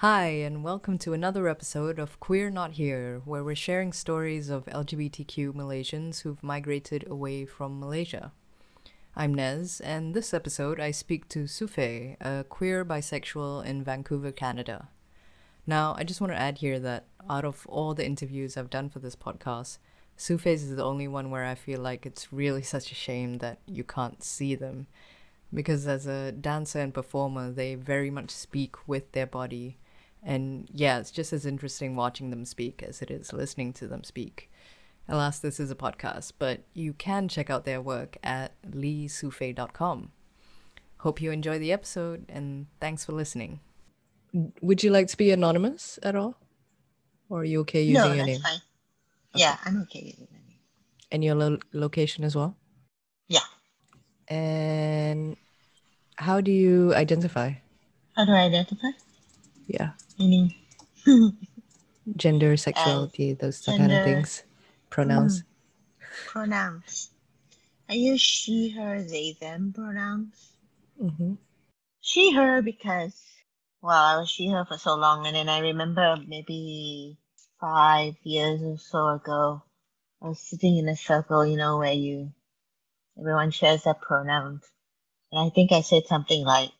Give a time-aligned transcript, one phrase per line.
[0.00, 4.64] Hi, and welcome to another episode of Queer Not Here, where we're sharing stories of
[4.64, 8.32] LGBTQ Malaysians who've migrated away from Malaysia.
[9.14, 14.88] I'm Nez, and this episode I speak to Sufe, a queer bisexual in Vancouver, Canada.
[15.66, 18.88] Now, I just want to add here that out of all the interviews I've done
[18.88, 19.76] for this podcast,
[20.16, 23.58] Sufe's is the only one where I feel like it's really such a shame that
[23.66, 24.86] you can't see them.
[25.52, 29.76] Because as a dancer and performer, they very much speak with their body
[30.22, 34.04] and yeah, it's just as interesting watching them speak as it is listening to them
[34.04, 34.50] speak.
[35.08, 40.12] Alas, this is a podcast, but you can check out their work at leesufe.com.
[40.98, 43.60] Hope you enjoy the episode and thanks for listening.
[44.60, 46.36] Would you like to be anonymous at all?
[47.28, 48.40] Or are you okay using no, your that's name?
[48.40, 48.60] fine.
[49.34, 50.58] Yeah, I'm okay using my name.
[51.10, 52.56] And your lo- location as well?
[53.28, 53.40] Yeah.
[54.28, 55.36] And
[56.16, 57.54] how do you identify?
[58.14, 58.88] How do I identify?
[59.66, 59.90] Yeah.
[60.20, 60.54] Meaning,
[62.16, 64.42] Gender, sexuality, those kind of things.
[64.90, 65.44] Pronouns.
[66.26, 67.10] pronouns.
[67.88, 70.52] I use she, her, they, them pronouns.
[71.00, 71.34] hmm
[72.02, 73.18] She, her because,
[73.80, 77.16] well, I was she, her for so long, and then I remember maybe
[77.58, 79.62] five years or so ago,
[80.22, 82.30] I was sitting in a circle, you know, where you,
[83.18, 84.64] everyone shares their pronouns.
[85.32, 86.70] And I think I said something like,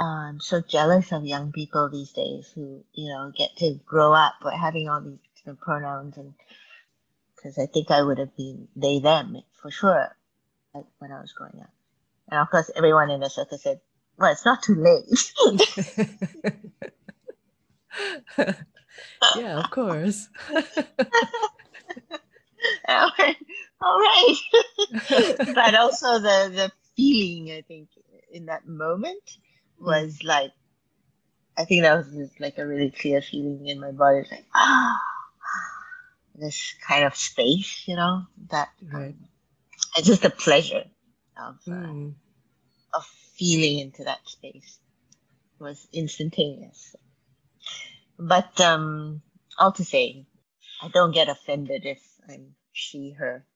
[0.00, 4.34] I'm so jealous of young people these days who, you know, get to grow up
[4.42, 6.32] by having all these different pronouns and
[7.36, 10.16] because I think I would have been they, them for sure
[10.74, 11.70] like, when I was growing up.
[12.30, 13.80] And of course, everyone in the circle said,
[14.16, 15.04] well, it's not too late.
[19.36, 20.28] yeah, of course.
[22.88, 23.36] all right,
[23.82, 24.36] all right.
[25.54, 27.88] but also the, the feeling, I think,
[28.32, 29.38] in that moment
[29.80, 30.52] was like,
[31.58, 34.18] I think that was just like a really clear feeling in my body.
[34.20, 35.00] It's like, ah,
[36.36, 39.16] this kind of space, you know, that Right.
[39.96, 40.84] it's just a pleasure
[41.36, 42.14] of, uh, Mm.
[42.94, 43.06] of
[43.38, 44.78] feeling into that space
[45.60, 46.96] was instantaneous.
[48.18, 49.22] But um,
[49.58, 50.26] all to say,
[50.82, 53.46] I don't get offended if I'm she, her.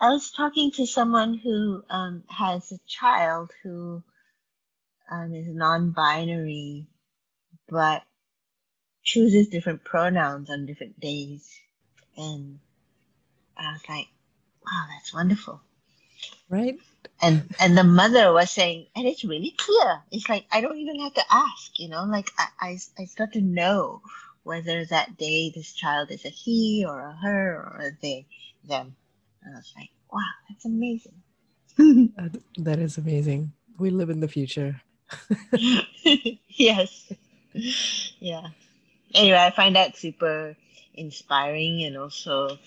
[0.00, 4.02] I was talking to someone who um, has a child who
[5.10, 6.86] um, is non-binary,
[7.68, 8.02] but
[9.02, 11.50] chooses different pronouns on different days,
[12.16, 12.58] and
[13.56, 14.08] I was like,
[14.64, 15.60] "Wow, that's wonderful."
[16.50, 16.78] Right?
[17.22, 21.00] and and the mother was saying and it's really clear it's like i don't even
[21.00, 24.02] have to ask you know like i i, I start to know
[24.42, 28.26] whether that day this child is a he or a her or a they
[28.68, 28.96] them
[29.42, 31.14] and i was like wow that's amazing
[32.16, 33.52] That, that is amazing.
[33.78, 34.80] We live in the future.
[36.48, 37.12] yes.
[38.18, 38.48] Yeah.
[39.14, 40.56] Anyway i find that super
[40.94, 42.58] inspiring and also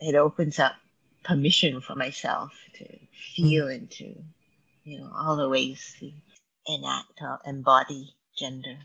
[0.00, 0.74] it opens up
[1.24, 2.84] permission for myself to
[3.34, 3.78] feel mm.
[3.78, 4.14] into
[4.84, 6.12] you know all the ways to
[6.66, 8.76] enact or embody gender.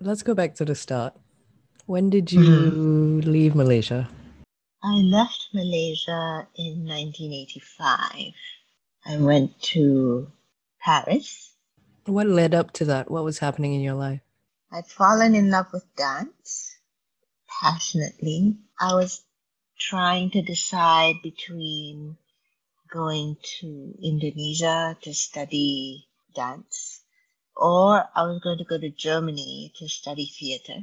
[0.00, 1.14] Let's go back to the start.
[1.84, 3.20] When did you hmm.
[3.20, 4.08] leave Malaysia?
[4.82, 8.32] i left malaysia in 1985
[9.06, 10.30] i went to
[10.80, 11.49] paris
[12.10, 13.08] What led up to that?
[13.08, 14.20] What was happening in your life?
[14.72, 16.76] I'd fallen in love with dance
[17.62, 18.56] passionately.
[18.80, 19.22] I was
[19.78, 22.16] trying to decide between
[22.92, 27.00] going to Indonesia to study dance
[27.56, 30.80] or I was going to go to Germany to study theater.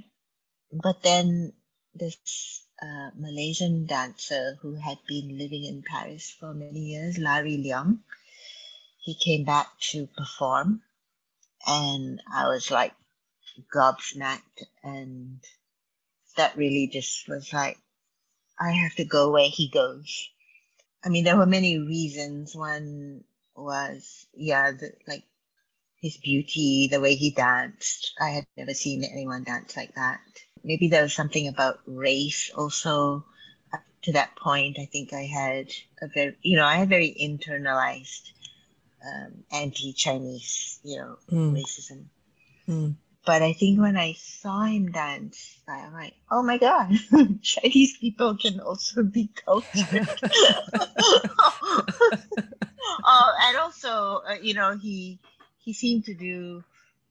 [0.72, 1.52] But then
[1.94, 8.00] this uh, Malaysian dancer who had been living in Paris for many years, Larry Leong,
[9.00, 10.84] he came back to perform
[11.68, 12.94] and I was like
[13.74, 15.40] gobsmacked and
[16.38, 17.78] that really just was like
[18.60, 20.30] i have to go where he goes.
[21.06, 22.56] I mean there were many reasons.
[22.56, 23.24] One
[23.56, 25.24] was yeah the, like
[26.02, 28.14] his beauty the way he danced.
[28.20, 30.22] I had never seen anyone dance like that.
[30.64, 33.26] Maybe there was something about race also.
[33.74, 35.68] Up to that point i think i had
[36.02, 38.32] a very you know i had very internalized
[39.06, 42.06] um, anti-chinese you know Mm, racism
[42.68, 42.96] mm.
[43.26, 46.92] but I think when I saw him dance, I'm like, oh my god,
[47.42, 50.08] Chinese people can also be cultured.
[53.04, 55.20] oh, and also, uh, you know, he
[55.60, 56.64] he seemed to do.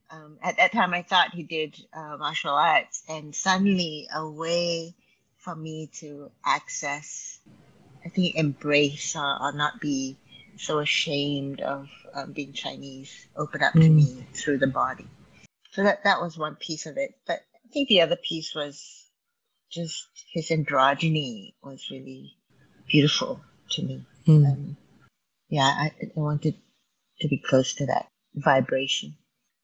[0.09, 4.95] Um, at that time, I thought he did uh, martial arts, and suddenly a way
[5.39, 7.41] for me to access,
[8.05, 10.17] I think, embrace or, or not be
[10.59, 13.95] so ashamed of um, being Chinese opened up to Mm.
[13.95, 15.07] me through the body.
[15.73, 17.15] So that that was one piece of it.
[17.27, 19.11] But I think the other piece was
[19.71, 22.37] just his androgyny was really
[22.87, 24.07] beautiful to me.
[24.27, 24.47] Mm.
[24.47, 24.77] Um,
[25.49, 26.55] yeah, I, I wanted
[27.21, 29.17] to be close to that vibration.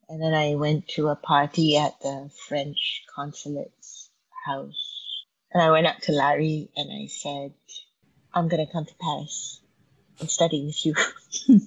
[0.09, 4.11] And then I went to a party at the French consulate's
[4.47, 5.25] house.
[5.53, 7.55] And I went up to Larry and I said,
[8.35, 9.61] I'm going to come to Paris
[10.23, 10.95] and study with you.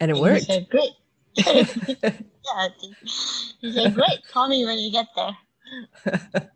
[0.00, 0.46] and it And worked.
[0.46, 0.90] He said, Great.
[1.36, 2.68] yeah,
[3.60, 4.26] he said, Great.
[4.32, 6.50] Call me when you get there.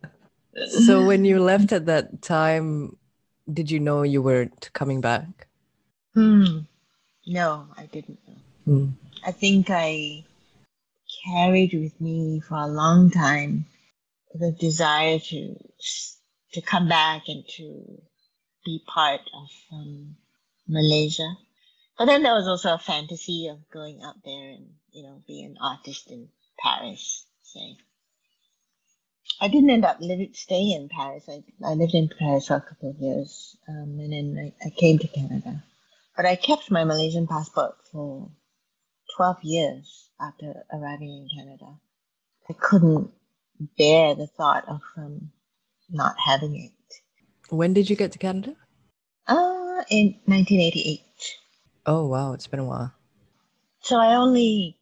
[0.66, 2.96] so when you left at that time,
[3.52, 5.46] did you know you were t- coming back?
[6.14, 6.60] Hmm.
[7.26, 8.74] No, I didn't know.
[8.74, 8.92] Mm.
[9.24, 10.24] I think I
[11.24, 13.66] carried with me for a long time
[14.34, 15.56] the desire to
[16.52, 18.00] to come back and to
[18.64, 20.16] be part of um,
[20.68, 21.36] Malaysia.
[21.98, 25.42] But then there was also a fantasy of going up there and you know be
[25.42, 26.28] an artist in
[26.58, 27.24] Paris.
[27.42, 27.76] Say,
[29.40, 31.28] I didn't end up living stay in Paris.
[31.28, 34.70] I I lived in Paris for a couple of years, um, and then I, I
[34.70, 35.62] came to Canada.
[36.16, 38.30] But I kept my Malaysian passport for
[39.16, 41.74] 12 years after arriving in Canada.
[42.48, 43.10] I couldn't
[43.76, 45.30] bear the thought of um,
[45.90, 46.72] not having it.
[47.50, 48.56] When did you get to Canada?
[49.26, 51.00] Uh, in 1988.
[51.86, 52.92] Oh wow, it's been a while.
[53.80, 54.76] So I only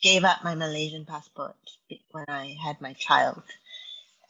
[0.00, 1.56] gave up my Malaysian passport
[2.10, 3.42] when I had my child.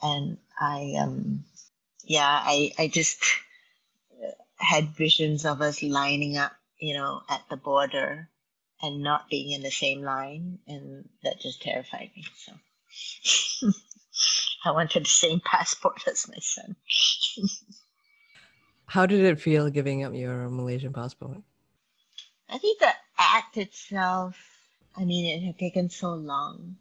[0.03, 1.45] And I, um,
[2.05, 3.25] yeah, I, I just
[4.59, 8.29] had visions of us lining up, you know, at the border
[8.83, 10.59] and not being in the same line.
[10.67, 12.25] And that just terrified me.
[13.61, 13.71] So
[14.65, 16.77] I wanted the same passport as my son.
[18.87, 21.39] How did it feel giving up your Malaysian passport?
[22.49, 24.37] I think the act itself,
[24.97, 26.77] I mean, it had taken so long.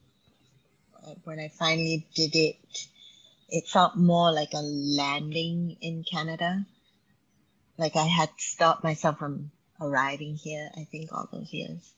[1.23, 2.87] When I finally did it,
[3.49, 6.65] it felt more like a landing in Canada.
[7.77, 11.93] Like I had stopped myself from arriving here, I think, all those years,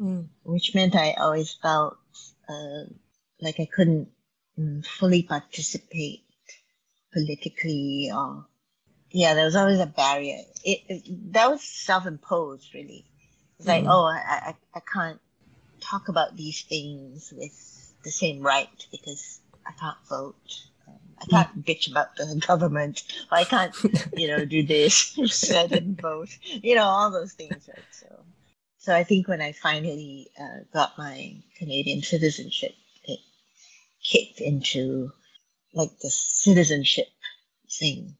[0.00, 0.28] Mm.
[0.44, 1.98] which meant I always felt
[2.48, 2.84] uh,
[3.40, 4.08] like I couldn't
[4.58, 6.24] mm, fully participate
[7.12, 8.46] politically or
[9.12, 10.38] yeah, there was always a barrier.
[10.64, 13.06] It, it that was self-imposed, really.
[13.58, 13.90] It's like, Mhm.
[13.90, 15.20] oh, I, I I can't
[15.80, 17.52] talk about these things with
[18.04, 20.36] the same right because I can't vote.
[20.88, 23.02] Um, I can't bitch about the government.
[23.30, 23.74] Or I can't,
[24.14, 25.18] you know, do this
[25.50, 26.30] I didn't vote.
[26.42, 27.68] You know, all those things.
[27.68, 27.84] Right?
[27.90, 28.24] So,
[28.78, 32.74] so I think when I finally uh, got my Canadian citizenship,
[33.04, 33.20] it
[34.02, 35.12] kicked into
[35.74, 37.08] like the citizenship
[37.70, 38.16] thing.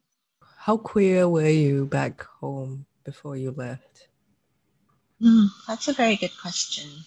[0.64, 4.08] How queer were you back home before you left?
[5.20, 7.04] Hmm, that's a very good question.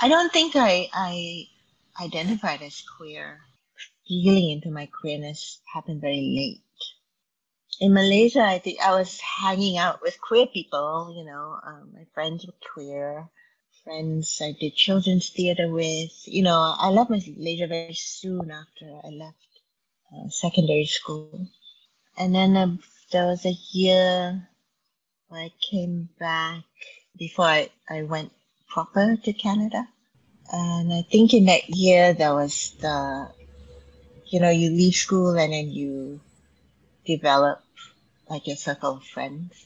[0.00, 1.48] I don't think I I
[2.02, 3.40] identified as queer.
[4.06, 6.62] Feeling into my queerness happened very late.
[7.80, 11.14] In Malaysia, I think I was hanging out with queer people.
[11.16, 13.28] You know, um, my friends were queer.
[13.84, 16.12] Friends I did children's theater with.
[16.26, 19.48] You know, I left Malaysia very soon after I left
[20.12, 21.48] uh, secondary school,
[22.18, 22.80] and then um,
[23.12, 24.48] there was a year
[25.28, 26.64] when I came back
[27.16, 28.32] before I, I went
[28.68, 29.86] proper to Canada.
[30.52, 33.28] And I think in that year there was the,
[34.26, 36.20] you know, you leave school and then you
[37.06, 37.62] develop
[38.28, 39.64] like your circle of friends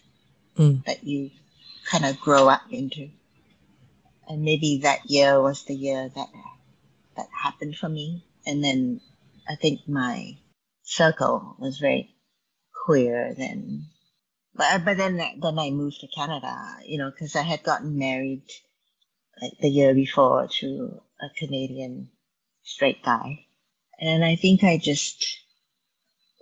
[0.59, 0.85] Mm.
[0.85, 1.31] that you
[1.87, 3.09] kind of grow up into.
[4.29, 6.29] And maybe that year was the year that
[7.17, 8.23] that happened for me.
[8.47, 9.01] And then
[9.49, 10.37] I think my
[10.83, 12.15] circle was very
[12.85, 13.87] queer then
[14.55, 18.43] but but then then I moved to Canada, you know, because I had gotten married
[19.41, 22.11] like the year before to a Canadian
[22.63, 23.47] straight guy,
[23.99, 25.25] and I think I just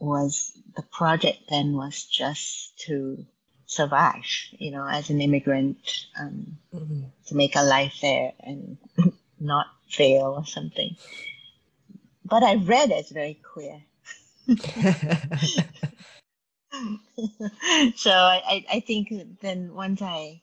[0.00, 3.26] was the project then was just to
[3.66, 4.24] survive,
[4.58, 5.78] you know, as an immigrant,
[6.18, 7.10] um, Mm.
[7.26, 8.78] to make a life there and
[9.40, 10.96] not fail or something.
[12.24, 13.82] But I read as very queer.
[17.96, 20.40] so I, I, think then once I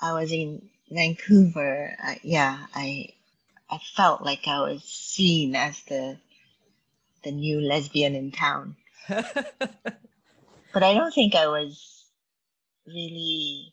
[0.00, 3.10] I was in Vancouver, I, yeah, I
[3.70, 6.18] I felt like I was seen as the
[7.24, 8.76] the new lesbian in town,
[9.08, 12.04] but I don't think I was
[12.86, 13.72] really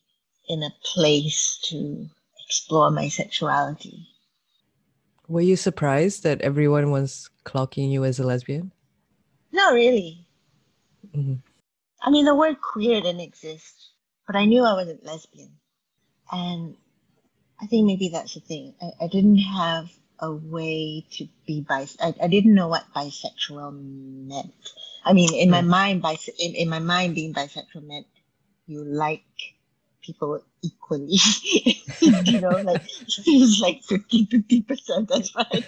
[0.50, 2.10] in a place to
[2.46, 4.08] explore my sexuality.
[5.28, 8.74] Were you surprised that everyone was clocking you as a lesbian?
[9.52, 10.26] Not really.
[11.16, 11.40] Mhm.
[12.04, 13.92] I mean, the word queer didn't exist,
[14.28, 15.54] but I knew I wasn't lesbian.
[16.32, 16.78] And
[17.62, 18.76] I think maybe that's the thing.
[18.82, 21.98] I, I didn't have a way to be bis.
[22.02, 23.74] I, I didn't know what bisexual
[24.28, 24.54] meant.
[25.06, 25.68] I mean, in my Mm.
[25.68, 28.08] mind, bis- in, in my mind, being bisexual meant
[28.68, 29.24] you like
[30.04, 31.18] people equally.
[32.02, 35.10] you know, like it was like 50 50 percent.
[35.10, 35.66] That's right.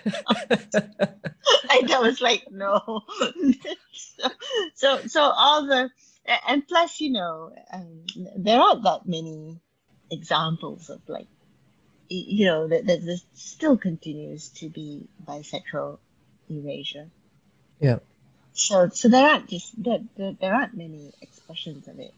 [1.71, 3.03] and I was like, no.
[3.93, 4.29] so,
[4.75, 5.89] so, so all the,
[6.47, 8.05] and plus, you know, um,
[8.37, 9.59] there aren't that many
[10.11, 11.27] examples of like,
[12.09, 15.99] you know, that, that there still continues to be bisexual
[16.49, 17.09] erasure.
[17.79, 17.99] Yeah.
[18.53, 22.13] So, so there aren't just there, there, there aren't many expressions of it.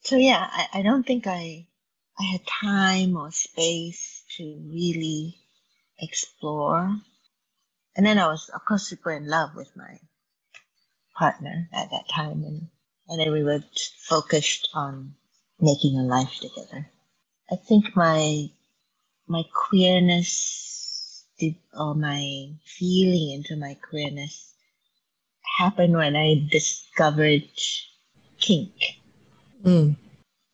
[0.00, 1.66] So yeah, I, I don't think I
[2.18, 5.36] I had time or space to really
[5.98, 6.96] explore.
[7.96, 9.98] And then I was, of course, super in love with my
[11.14, 12.68] partner at that time, and
[13.08, 13.62] and then we were
[14.08, 15.14] focused on
[15.60, 16.88] making a life together.
[17.50, 18.50] I think my
[19.26, 21.24] my queerness
[21.78, 24.54] or my feeling into my queerness
[25.58, 27.44] happened when I discovered
[28.40, 28.72] kink
[29.64, 29.96] Mm.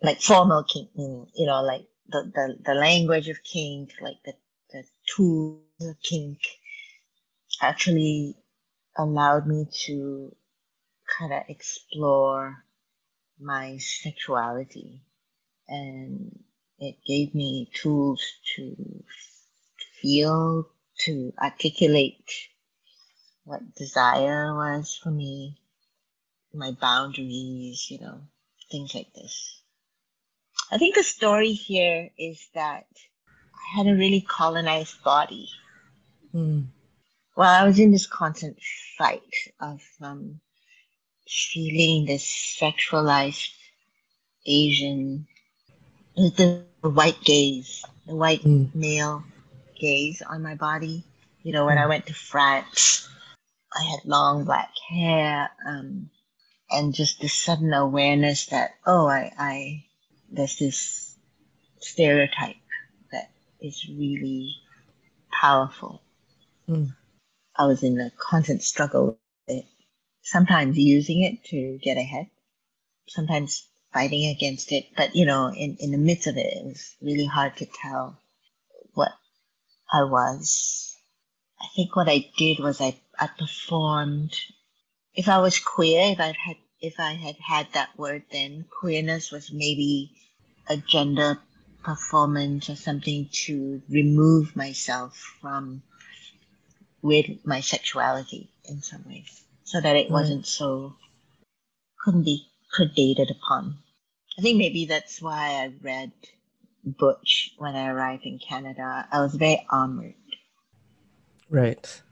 [0.03, 4.35] like formal kink, meaning, you know, like the, the, the language of kink, like the,
[4.73, 4.85] the
[5.17, 6.39] tools of kink
[7.63, 8.37] actually
[8.99, 10.35] allowed me to
[11.19, 12.65] kind of explore
[13.41, 15.03] my sexuality
[15.69, 16.39] and
[16.79, 18.23] it gave me tools
[18.55, 18.77] to
[20.01, 20.69] feel,
[21.01, 22.31] to articulate
[23.45, 25.57] what desire was for me,
[26.55, 28.21] my boundaries, you know,
[28.71, 29.63] things like this.
[30.71, 32.87] I think the story here is that
[33.27, 35.49] I had a really colonized body.
[36.35, 36.67] Mm.
[37.37, 38.59] Well, I was in this constant
[38.99, 39.23] fight
[39.61, 40.41] of um,
[41.29, 42.25] feeling this
[42.61, 43.51] sexualized
[44.47, 45.27] Asian,
[46.17, 46.85] the white
[47.23, 47.81] gaze, the
[48.17, 48.73] white Mm.
[48.75, 49.25] male
[49.81, 50.85] gaze on my body.
[51.43, 51.87] You know, when I Mm.
[51.87, 53.09] went to France,
[53.75, 56.11] I had long black hair, um,
[56.71, 59.85] and just this sudden awareness that oh, I, I
[60.31, 61.17] there's this
[61.81, 62.57] stereotype
[63.13, 63.31] that
[63.61, 64.55] is really
[65.33, 66.03] powerful.
[66.69, 66.95] Mm.
[67.57, 69.28] I was in a constant struggle
[70.31, 72.29] sometimes using it to get ahead,
[73.09, 74.87] sometimes fighting against it.
[74.97, 78.19] But you know, in, in the midst of it, it was really hard to tell
[78.95, 79.13] what
[79.93, 80.95] I was.
[81.61, 84.35] I think what I did was I, I performed.
[85.15, 89.33] If I was queer, if I had if I had had that word then, queerness
[89.33, 90.13] was maybe
[90.69, 91.39] a gender
[91.83, 95.83] performance or something to remove myself from
[97.03, 100.95] with my sexuality in some ways, so that it wasn't so
[102.03, 103.77] couldn't be predated upon.
[104.39, 106.11] I think maybe that's why I read
[106.85, 109.07] Butch when I arrived in Canada.
[109.13, 110.15] I was very armored.
[111.51, 112.03] Right.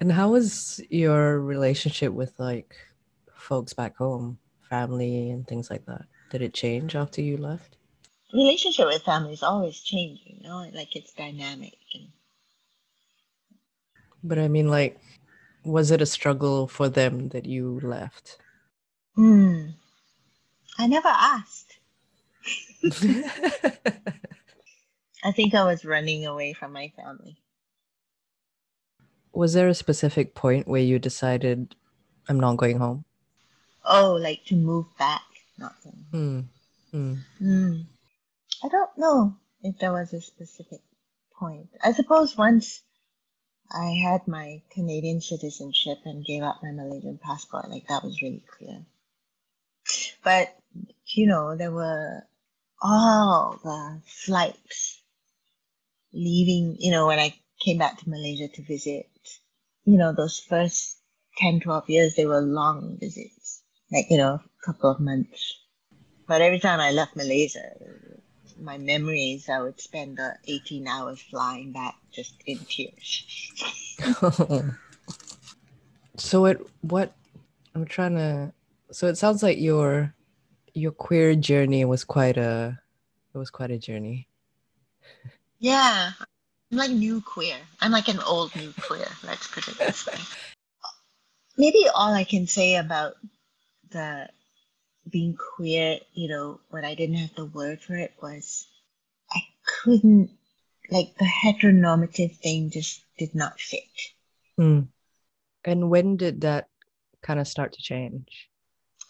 [0.00, 2.74] And how was your relationship with like
[3.32, 4.38] folks back home,
[4.68, 6.06] family and things like that?
[6.30, 7.76] Did it change after you left?
[8.32, 11.76] Relationship with family is always changing, you know, like it's dynamic.
[11.94, 12.08] And
[14.24, 14.98] But I mean like
[15.64, 18.38] was it a struggle for them that you left?
[19.14, 19.66] hmm,
[20.78, 21.78] I never asked.
[25.24, 27.38] I think I was running away from my family.
[29.34, 31.74] was there a specific point where you decided
[32.28, 33.04] I'm not going home?
[33.84, 35.22] Oh, like to move back,
[35.58, 35.88] not to.
[36.10, 36.40] Hmm.
[36.90, 37.14] Hmm.
[37.38, 37.80] Hmm.
[38.62, 40.80] I don't know if there was a specific
[41.38, 41.68] point.
[41.82, 42.82] I suppose once
[43.74, 48.44] I had my Canadian citizenship and gave up my Malaysian passport, like that was really
[48.56, 48.86] clear.
[50.22, 50.56] But,
[51.06, 52.22] you know, there were
[52.80, 55.02] all the flights
[56.12, 59.08] leaving, you know, when I came back to Malaysia to visit,
[59.84, 60.98] you know, those first
[61.38, 65.58] 10, 12 years, they were long visits, like, you know, a couple of months.
[66.28, 67.72] But every time I left Malaysia,
[68.64, 73.52] my memories, I would spend the 18 hours flying back just in tears.
[76.16, 77.12] so it what
[77.74, 78.52] I'm trying to
[78.90, 80.14] so it sounds like your
[80.72, 82.80] your queer journey was quite a
[83.34, 84.28] it was quite a journey.
[85.58, 86.12] Yeah,
[86.70, 87.56] I'm like new queer.
[87.80, 90.18] I'm like an old new queer, let's put it this way.
[91.56, 93.14] Maybe all I can say about
[93.90, 94.28] the
[95.10, 98.66] being queer, you know, when I didn't have the word for it was
[99.30, 99.40] I
[99.82, 100.30] couldn't,
[100.90, 103.82] like, the heteronormative thing just did not fit.
[104.56, 104.80] Hmm.
[105.64, 106.68] And when did that
[107.22, 108.48] kind of start to change?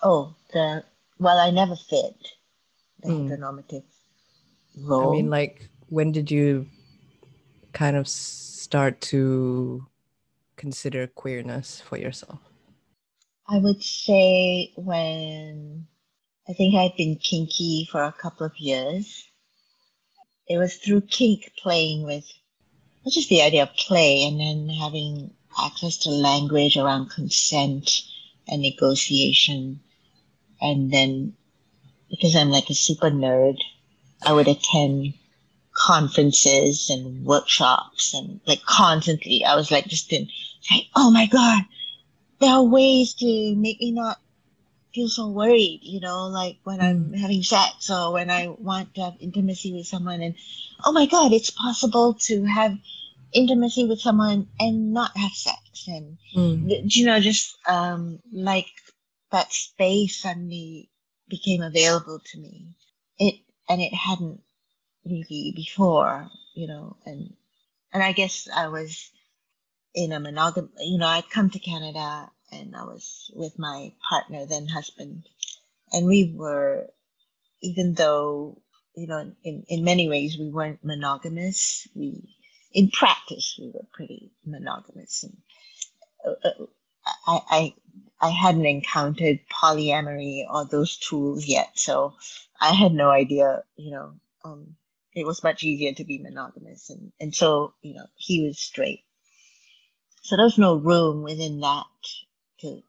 [0.03, 0.85] Oh, the,
[1.19, 2.15] well, I never fit
[3.03, 3.29] the Mm.
[3.29, 3.83] heteronormative
[4.83, 5.09] role.
[5.11, 6.67] I mean like when did you
[7.73, 9.87] kind of start to
[10.57, 12.39] consider queerness for yourself?
[13.47, 15.87] I would say when
[16.49, 19.25] I think I'd been kinky for a couple of years.
[20.47, 22.31] It was through kink playing with
[23.09, 28.03] just the idea of play and then having access to language around consent
[28.49, 29.81] and negotiation.
[30.61, 31.35] And then
[32.11, 33.59] because I'm like a super nerd,
[34.23, 35.15] I would attend
[35.75, 40.29] conferences and workshops and like constantly I was like just in
[40.71, 41.65] like, oh my God,
[42.41, 44.19] there are ways to make me not
[44.95, 47.19] feel so worried, you know, like when I'm mm.
[47.19, 50.35] having sex or when I want to have intimacy with someone and
[50.85, 52.76] oh my God, it's possible to have
[53.33, 56.83] intimacy with someone and not have sex and mm.
[56.95, 58.71] you know, just um like
[59.33, 60.91] that space suddenly
[61.29, 62.69] became available to me.
[63.19, 63.35] It
[63.69, 64.41] and it hadn't
[65.05, 67.35] really before, you know, and
[67.93, 69.11] and I guess I was
[69.95, 74.47] in a monogam you know, I'd come to Canada and I was with my partner,
[74.47, 75.29] then husband,
[75.93, 76.89] and we were,
[77.63, 78.61] even though
[78.97, 81.89] you know, in in many ways we weren't monogamous.
[81.95, 82.37] We,
[82.73, 85.37] in practice, we were pretty monogamous, and
[86.27, 86.67] uh, uh
[87.27, 87.75] I, I
[88.21, 92.15] I hadn't encountered polyamory or those tools yet, so
[92.61, 93.65] I had no idea.
[93.77, 94.13] You know,
[94.45, 94.77] um,
[95.15, 99.05] it was much easier to be monogamous, and and so you know he was straight,
[100.25, 101.85] so there's no room within that
[102.61, 102.83] to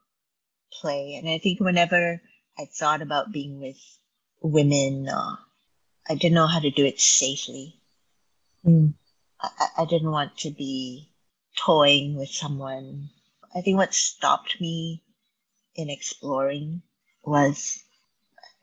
[0.71, 1.15] play.
[1.15, 2.21] And I think whenever
[2.57, 3.77] I thought about being with
[4.41, 5.35] women, uh,
[6.07, 7.75] I didn't know how to do it safely.
[8.65, 8.93] Mm.
[9.41, 9.49] I,
[9.79, 11.09] I didn't want to be
[11.57, 13.09] toying with someone.
[13.53, 15.03] I think what stopped me
[15.75, 16.83] in exploring
[17.21, 17.83] was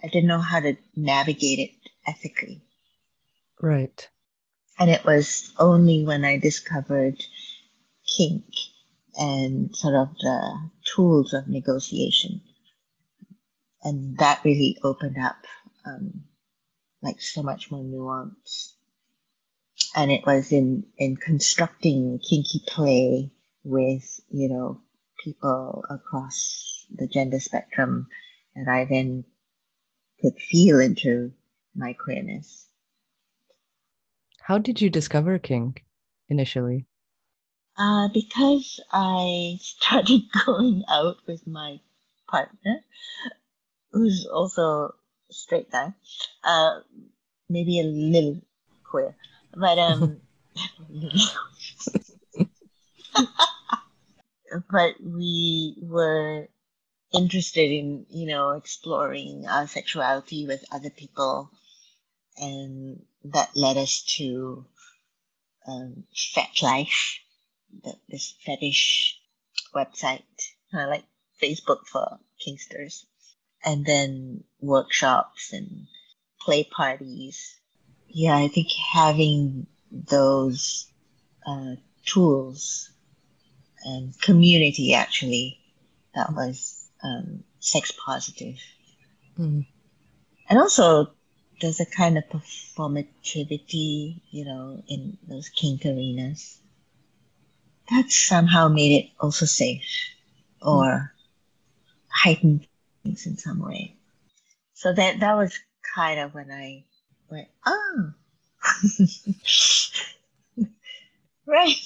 [0.02, 2.62] I didn't know how to navigate it ethically.
[3.60, 4.08] Right.
[4.78, 7.22] And it was only when I discovered
[8.16, 8.44] kink
[9.18, 12.40] and sort of the tools of negotiation.
[13.82, 15.36] And that really opened up
[15.84, 16.24] um,
[17.02, 18.76] like so much more nuance.
[19.94, 23.32] And it was in, in constructing kinky play
[23.64, 24.80] with, you know,
[25.22, 28.08] people across the gender spectrum
[28.54, 29.24] that I then
[30.20, 31.32] could feel into
[31.74, 32.66] my queerness.
[34.40, 35.84] How did you discover kink
[36.28, 36.86] initially?
[37.76, 41.80] Uh, because I started going out with my
[42.28, 42.80] partner,
[43.92, 44.94] who's also
[45.30, 45.94] straight guy,
[46.44, 46.80] uh,
[47.48, 48.42] maybe a little
[48.84, 49.16] queer,
[49.54, 50.20] but um,
[54.70, 56.48] but we were
[57.14, 61.50] interested in you know exploring our sexuality with other people,
[62.36, 64.66] and that led us to
[65.66, 67.20] um, FetLife
[67.82, 69.18] the, this fetish
[69.74, 70.22] website,
[70.70, 71.04] kind of like
[71.42, 73.04] Facebook for Kinksters,
[73.64, 75.86] and then workshops and
[76.40, 77.58] play parties.
[78.08, 80.90] Yeah, I think having those
[81.46, 82.90] uh, tools
[83.84, 85.58] and community actually
[86.14, 88.56] that was um, sex positive.
[89.38, 89.66] Mm.
[90.48, 91.12] And also,
[91.60, 96.58] there's a kind of performativity, you know, in those kink arenas
[97.92, 99.84] that somehow made it also safe
[100.60, 101.12] or
[102.08, 102.66] heightened
[103.02, 103.96] things in some way.
[104.74, 105.58] So that that was
[105.94, 106.84] kind of when I
[107.30, 108.12] went, oh,
[111.46, 111.76] right.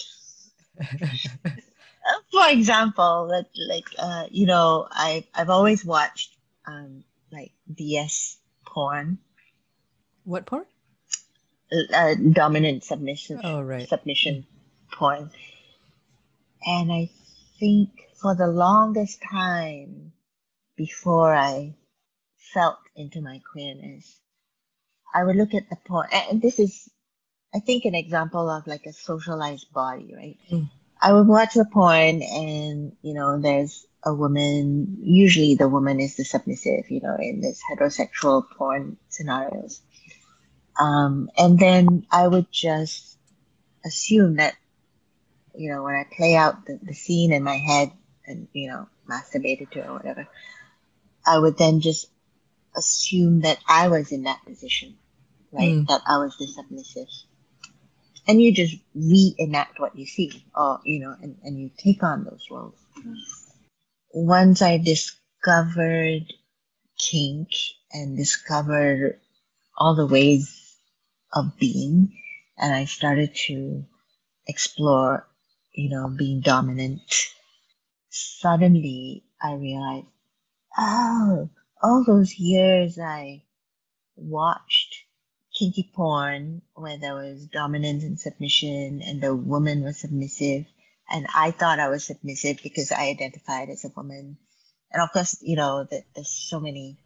[2.30, 9.18] For example, that like uh, you know, I I've always watched um, like DS porn.
[10.24, 10.66] What porn?
[11.92, 13.40] Uh, dominant submission.
[13.42, 13.88] Oh right.
[13.88, 14.46] Submission
[14.92, 15.30] porn
[16.64, 17.10] and I
[17.58, 17.90] think
[18.20, 20.12] for the longest time
[20.76, 21.74] before I
[22.54, 24.20] felt into my queerness,
[25.14, 26.88] I would look at the porn, and this is,
[27.54, 30.38] I think, an example of like a socialized body, right?
[30.50, 30.70] Mm.
[31.00, 34.98] I would watch the porn, and you know, there's a woman.
[35.02, 39.80] Usually, the woman is the submissive, you know, in this heterosexual porn scenarios.
[40.78, 43.16] Um, and then I would just
[43.84, 44.54] assume that
[45.56, 47.92] you know, when I play out the, the scene in my head
[48.26, 50.28] and, you know, masturbated to it or whatever,
[51.26, 52.06] I would then just
[52.76, 54.96] assume that I was in that position,
[55.52, 55.72] right?
[55.72, 55.86] Mm.
[55.88, 57.08] That I was the submissive.
[58.28, 62.24] And you just reenact what you see, or, you know, and, and you take on
[62.24, 62.74] those roles.
[64.12, 66.32] Once I discovered
[66.98, 67.48] kink
[67.92, 69.20] and discovered
[69.76, 70.76] all the ways
[71.32, 72.16] of being,
[72.58, 73.84] and I started to
[74.46, 75.26] explore,
[75.76, 77.02] you know, being dominant,
[78.08, 80.06] suddenly I realized,
[80.76, 81.50] oh,
[81.82, 83.42] all those years I
[84.16, 85.04] watched
[85.56, 90.64] kinky porn where there was dominance and submission and the woman was submissive
[91.10, 94.38] and I thought I was submissive because I identified as a woman.
[94.90, 96.98] And of course, you know, that there's so many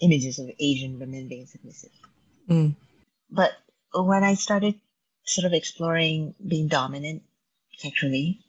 [0.00, 1.90] images of Asian women being submissive.
[2.48, 2.76] Mm.
[3.30, 3.52] But
[3.94, 4.74] when I started
[5.24, 7.22] sort of exploring being dominant
[7.78, 8.40] sexually,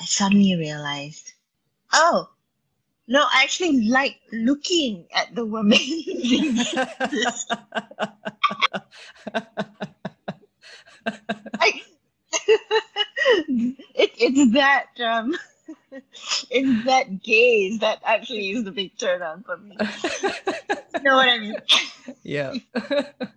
[0.00, 1.32] I suddenly realized,
[1.92, 2.30] oh,
[3.06, 5.78] no, I actually like looking at the woman.
[11.60, 11.82] I,
[13.48, 15.34] it, it's that um,
[16.50, 19.76] it's that gaze that actually is the big turn on for me.
[19.80, 21.56] you know what I mean?
[22.22, 22.54] Yeah.
[22.72, 23.34] but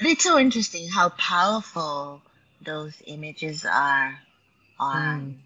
[0.00, 2.22] it's so interesting how powerful
[2.64, 4.18] those images are
[4.78, 5.38] on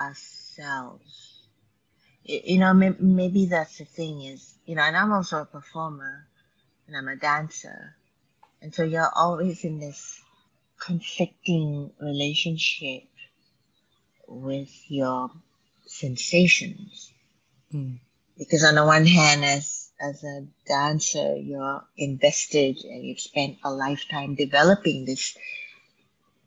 [0.00, 0.04] mm.
[0.04, 1.38] ourselves.
[2.24, 6.26] You know, maybe that's the thing is, you know, and I'm also a performer
[6.86, 7.96] and I'm a dancer.
[8.62, 10.20] And so you're always in this
[10.78, 13.04] conflicting relationship
[14.28, 15.30] with your
[15.86, 17.12] sensations.
[17.74, 17.98] Mm.
[18.38, 23.70] Because on the one hand, as as a dancer, you're invested and you've spent a
[23.70, 25.36] lifetime developing this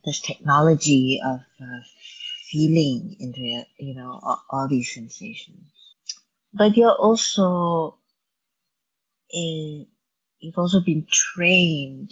[0.06, 1.80] this technology of uh,
[2.50, 5.72] feeling into it, you know, all, all these sensations.
[6.54, 7.98] But you're also
[9.34, 9.88] a,
[10.40, 12.12] you've also been trained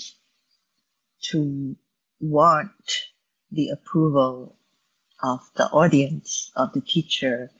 [1.23, 1.75] to
[2.19, 2.71] want
[3.51, 4.58] the approval
[5.21, 7.51] of the audience, of the teacher.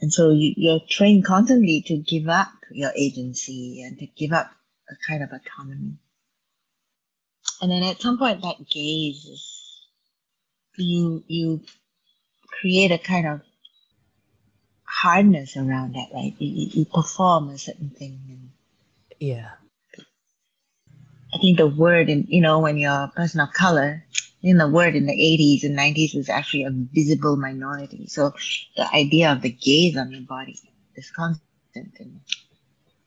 [0.00, 4.50] And so you, you're trained constantly to give up your agency and to give up
[4.90, 5.96] a kind of autonomy.
[7.64, 9.80] And then at some point that gaze is
[10.76, 11.62] you you
[12.60, 13.40] create a kind of
[14.84, 16.34] hardness around that, right?
[16.38, 18.50] You, you perform a certain thing and
[19.18, 19.52] yeah
[21.32, 24.04] I think the word in you know when you're a person of color,
[24.42, 28.08] in the word in the 80s and 90s was actually a visible minority.
[28.08, 28.34] So
[28.76, 30.60] the idea of the gaze on your body
[30.96, 31.40] is constant.
[31.74, 32.20] And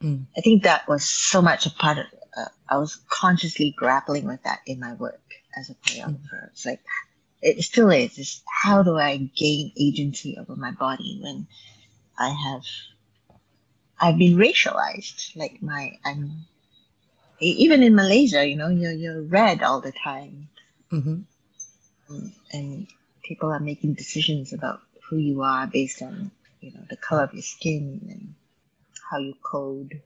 [0.02, 0.26] mm.
[0.36, 2.06] I think that was so much a part of.
[2.38, 5.21] Uh, I was consciously grappling with that in my work
[5.58, 6.43] as a choreographer.
[6.43, 6.50] Mm.
[6.52, 6.82] It's like
[7.41, 8.17] it still is.
[8.17, 11.47] It's how do I gain agency over my body when
[12.17, 12.63] I have
[14.00, 15.36] I've been racialized.
[15.36, 16.45] Like my I'm
[17.39, 20.50] even in Malaysia, you know, you're you're read all the time,
[20.91, 22.28] mm-hmm.
[22.52, 22.88] and
[23.23, 27.34] people are making decisions about who you are based on you know the color of
[27.34, 28.34] your skin and
[29.10, 30.02] how you code.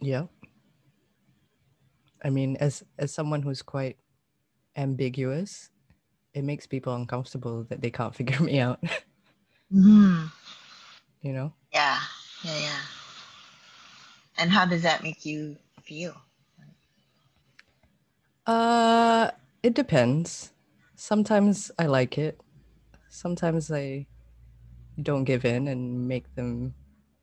[0.00, 0.26] Yeah.
[2.22, 3.96] I mean, as as someone who's quite
[4.76, 5.70] ambiguous,
[6.34, 8.80] it makes people uncomfortable that they can't figure me out.
[9.72, 10.26] mm-hmm.
[11.22, 11.52] You know?
[11.72, 11.98] Yeah,
[12.44, 12.80] yeah, yeah.
[14.38, 16.14] And how does that make you feel?
[18.46, 19.30] Uh,
[19.62, 20.52] it depends.
[20.94, 22.40] Sometimes I like it.
[23.08, 24.06] Sometimes I
[25.02, 26.74] don't give in and make them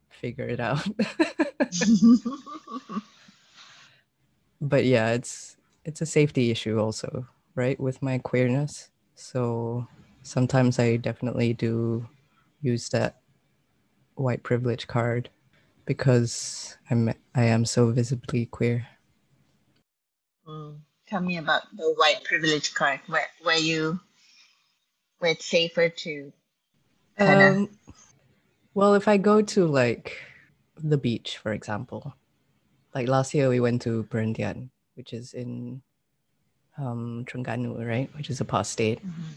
[0.09, 0.85] figure it out.
[4.61, 7.79] but yeah, it's it's a safety issue also, right?
[7.79, 8.89] With my queerness.
[9.15, 9.87] So
[10.23, 12.07] sometimes I definitely do
[12.61, 13.21] use that
[14.15, 15.29] white privilege card
[15.85, 18.87] because I'm I am so visibly queer.
[20.47, 20.79] Mm.
[21.07, 22.99] Tell me about the white privilege card.
[23.07, 23.99] Where where you
[25.19, 26.33] where it's safer to
[27.17, 27.47] kinda...
[27.47, 27.69] um,
[28.73, 30.17] well if I go to like
[30.77, 32.15] the beach, for example.
[32.95, 35.81] Like last year we went to Perhentian, which is in
[36.77, 38.09] um Terengganu, right?
[38.15, 39.05] Which is a past state.
[39.05, 39.35] Mm-hmm.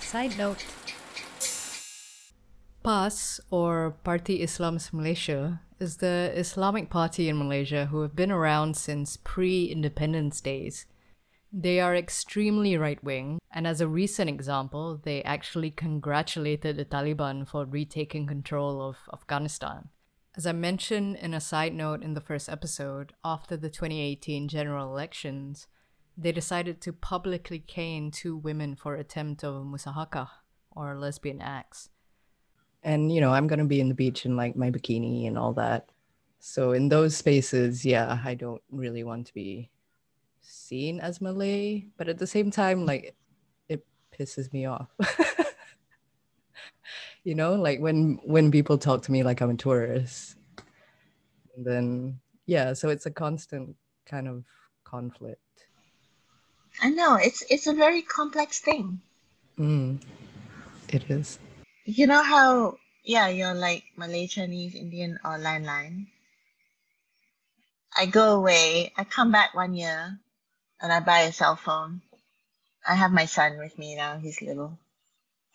[0.00, 0.66] Side note
[2.82, 8.76] PAS, or Parti Islam Se-Malaysia, is the Islamic party in Malaysia who have been around
[8.76, 10.86] since pre independence days.
[11.52, 17.46] They are extremely right wing, and as a recent example, they actually congratulated the Taliban
[17.46, 19.90] for retaking control of Afghanistan.
[20.38, 24.88] As I mentioned in a side note in the first episode, after the 2018 general
[24.88, 25.66] elections,
[26.16, 30.28] they decided to publicly cane two women for attempt of musahaqah,
[30.70, 31.90] or lesbian acts.
[32.84, 35.36] And you know i'm going to be in the beach in like my bikini and
[35.36, 35.90] all that.
[36.38, 39.70] So in those spaces yeah i don't really want to be
[40.40, 43.16] seen as malay but at the same time like
[43.68, 43.84] it
[44.16, 44.88] pisses me off
[47.28, 50.36] you know like when when people talk to me like i'm a tourist
[51.54, 54.44] and then yeah so it's a constant kind of
[54.84, 55.42] conflict.
[56.80, 59.00] I know it's it's a very complex thing.
[59.58, 60.00] Mm,
[60.88, 61.38] it is.
[61.84, 66.08] You know how yeah, you're like Malay, Chinese, Indian, or lain-lain.
[67.96, 70.18] I go away, I come back one year,
[70.80, 72.02] and I buy a cell phone.
[72.86, 74.78] I have my son with me now, he's little.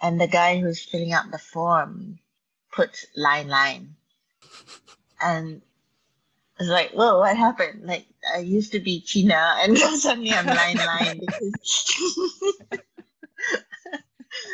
[0.01, 2.19] And the guy who's filling out the form
[2.71, 3.95] puts lain-lain.
[5.21, 5.61] And
[6.59, 7.83] it's like, whoa, what happened?
[7.85, 11.93] Like, I used to be China, and now suddenly I'm lain-lain because.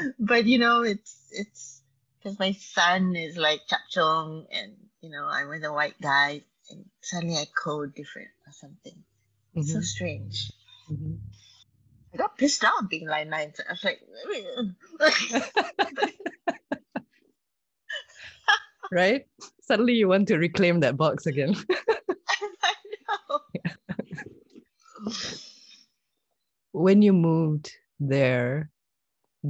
[0.19, 1.82] but you know, it's it's
[2.17, 6.86] because my son is like Chapchong, and you know, I'm with a white guy, and
[7.02, 9.04] suddenly I code different or something.
[9.56, 10.52] It's so strange.
[10.91, 11.19] mhm.
[12.13, 13.54] I got pissed off being like nine.
[13.67, 14.02] I was like,
[18.91, 19.26] right?
[19.62, 21.56] Suddenly you want to reclaim that box again.
[26.72, 28.69] When you moved there,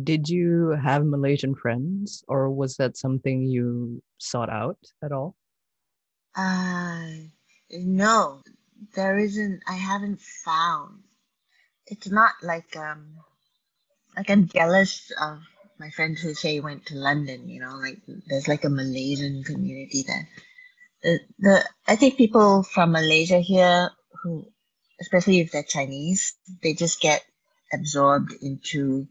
[0.03, 5.35] did you have Malaysian friends or was that something you sought out at all?
[6.35, 7.09] Uh,
[7.71, 8.41] no,
[8.95, 9.61] there isn't.
[9.67, 11.03] I haven't found.
[11.89, 13.15] It's not like um,
[14.17, 15.39] like I'm jealous of
[15.79, 17.49] my friends who say went to London.
[17.49, 20.29] You know, like there's like a Malaysian community there.
[21.03, 23.91] The, the I think people from Malaysia here
[24.23, 24.47] who,
[25.01, 27.23] especially if they're Chinese, they just get
[27.73, 29.07] absorbed into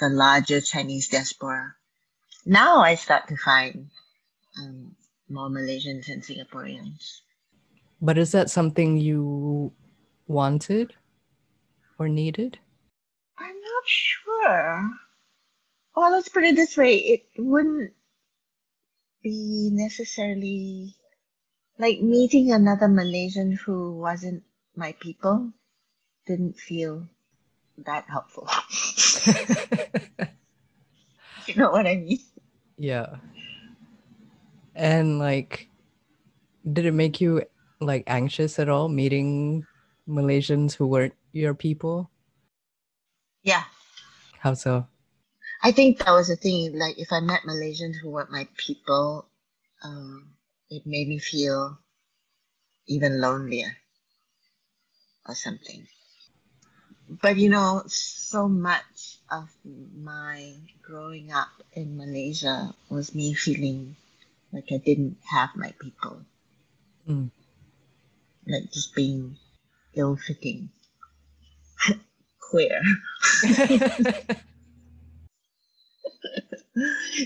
[0.00, 1.74] the larger Chinese diaspora.
[2.46, 3.90] Now I start to find
[4.60, 4.96] um,
[5.28, 7.20] more Malaysians and Singaporeans.
[8.00, 9.72] But is that something you
[10.26, 10.94] wanted
[12.00, 12.58] or needed?
[13.38, 14.90] I'm not sure.
[15.94, 17.92] Well, let's put it this way: it wouldn't
[19.22, 20.96] be necessarily
[21.78, 24.42] like meeting another Malaysian who wasn't
[24.74, 25.52] my people.
[26.26, 27.06] Didn't feel
[27.84, 28.48] that helpful.
[31.46, 32.18] you know what I mean?
[32.78, 33.16] yeah.
[34.74, 35.68] And like,
[36.72, 37.42] did it make you
[37.80, 39.66] like anxious at all meeting
[40.08, 42.10] Malaysians who weren't your people?
[43.42, 43.64] Yeah,
[44.38, 44.86] How so?
[45.62, 46.76] I think that was the thing.
[46.78, 49.26] Like, if I met Malaysians who weren't my people,
[49.82, 50.34] um,
[50.68, 51.78] it made me feel
[52.86, 53.76] even lonelier
[55.26, 55.86] or something.
[57.22, 63.96] But you know, so much of my growing up in Malaysia was me feeling
[64.52, 66.24] like I didn't have my people,
[67.08, 67.30] Mm.
[68.46, 69.38] like just being
[69.94, 70.70] ill fitting,
[72.50, 72.80] queer.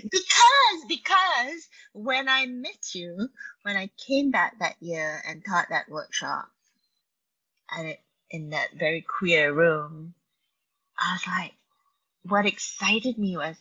[0.02, 3.28] because because when I met you,
[3.62, 6.48] when I came back that year and taught that workshop,
[7.76, 10.14] and it, in that very queer room,
[10.98, 11.52] I was like,
[12.24, 13.56] what excited me was,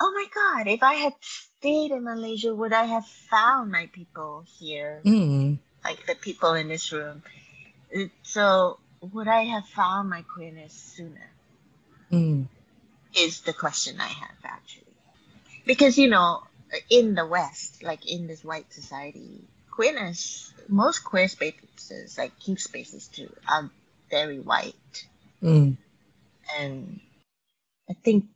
[0.00, 4.44] oh my god, if I had stayed in Malaysia, would I have found my people
[4.58, 5.58] here, Mm.
[5.84, 7.22] like the people in this room?
[8.22, 11.30] So would I have found my queerness sooner?
[12.10, 12.46] Mm.
[13.16, 14.84] is the question I have actually.
[15.64, 16.42] Because, you know,
[16.90, 23.08] in the West, like in this white society, queerness, most queer spaces, like kink spaces
[23.08, 23.70] too, are
[24.10, 25.06] very white.
[25.42, 25.76] Mm.
[26.58, 27.00] And
[27.88, 28.26] I think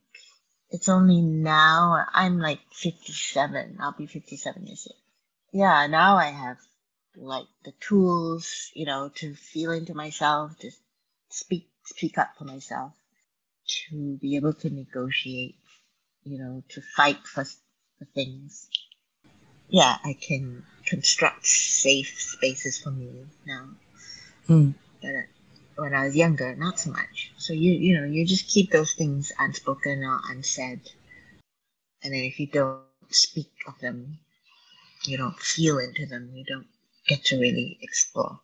[0.71, 4.97] it's only now, I'm like 57, I'll be 57 this year.
[5.65, 6.59] Yeah, now I have
[7.17, 10.71] like the tools, you know, to feel into myself, to
[11.31, 12.93] speak, speak up for myself
[13.67, 15.57] to be able to negotiate,
[16.25, 18.69] you know, to fight for, for things.
[19.69, 23.69] Yeah, I can construct safe spaces for me now.
[24.49, 24.75] Mm.
[25.03, 25.11] But
[25.77, 27.33] when I was younger, not so much.
[27.37, 30.81] So you you know you just keep those things unspoken or unsaid,
[32.03, 34.19] and then if you don't speak of them,
[35.05, 36.31] you don't feel into them.
[36.33, 36.69] You don't
[37.09, 38.41] get to really explore.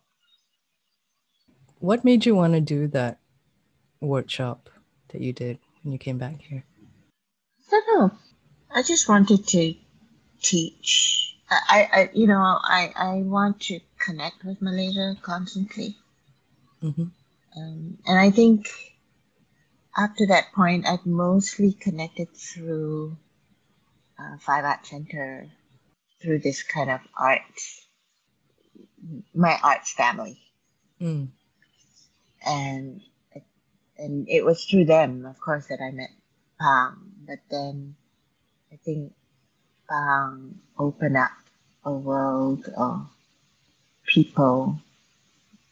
[1.79, 3.19] What made you want to do that
[3.99, 4.69] workshop
[5.09, 6.63] that you did when you came back here?
[7.67, 8.17] I don't know.
[8.73, 9.73] I just wanted to
[10.41, 11.37] teach.
[11.49, 15.97] I, I you know, I, I want to connect with Malaysia constantly.
[16.81, 17.05] Mm-hmm.
[17.55, 18.69] Um, and I think
[19.97, 23.17] up to that point, I'd mostly connected through
[24.19, 25.49] uh, Five Arts Centre,
[26.21, 27.41] through this kind of art,
[29.33, 30.39] my arts family.
[31.01, 31.27] Mm.
[32.45, 33.01] and
[33.97, 36.09] and it was through them, of course, that I met
[36.59, 36.95] Pang.
[37.27, 37.95] But then
[38.71, 39.13] I think
[39.89, 41.31] Pang opened up
[41.85, 43.07] a world of
[44.07, 44.79] people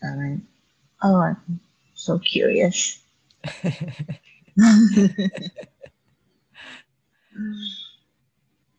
[0.03, 0.43] I went,
[1.03, 1.59] oh, I'm
[1.93, 2.99] so curious.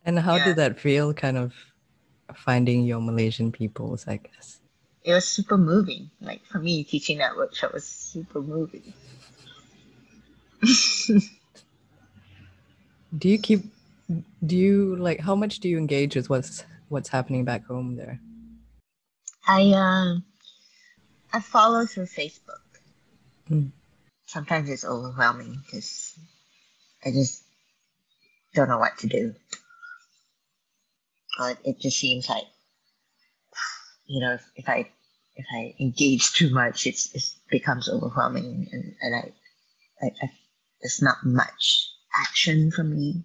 [0.04, 0.44] and how Yeah.
[0.44, 1.54] did that feel, kind of
[2.36, 4.62] finding your Malaysian peoples, I guess?
[5.04, 6.10] it was super moving.
[6.20, 8.92] Like for me, teaching that workshop was super moving.
[13.18, 13.64] Do you keep
[14.44, 18.18] do you like how much do you engage with what's what's happening back home there?
[19.46, 20.24] I um
[21.32, 22.62] I follow through Facebook.
[23.50, 23.70] Mm.
[24.26, 26.18] Sometimes it's overwhelming because
[27.04, 27.42] I just
[28.54, 29.34] don't know what to do.
[31.38, 32.44] But it just seems like
[34.06, 34.90] you know if, if I
[35.36, 39.32] if I engage too much, it's it becomes overwhelming, and, and I,
[40.04, 40.30] I, I
[40.82, 43.24] there's not much action for me.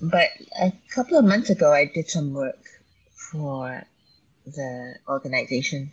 [0.00, 2.64] But a couple of months ago, I did some work
[3.32, 3.82] for
[4.46, 5.90] the organization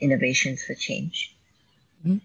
[0.00, 1.34] Innovations for Change,
[2.04, 2.20] Mhm.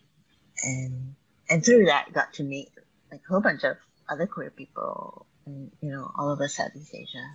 [0.64, 1.16] and
[1.50, 2.70] and through that, got to meet
[3.12, 3.78] like a whole bunch of
[4.10, 7.26] other queer people, and you know, all over Southeast Asia,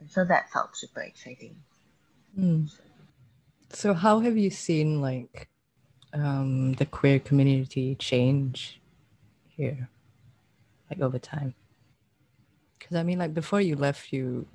[0.00, 1.56] and so that felt super exciting.
[2.38, 2.70] Mm.
[3.70, 5.48] So how have you seen like
[6.12, 8.80] um, the queer community change
[9.48, 9.88] here,
[10.90, 11.54] like over time?
[12.78, 14.46] Because I mean, like before you left, you,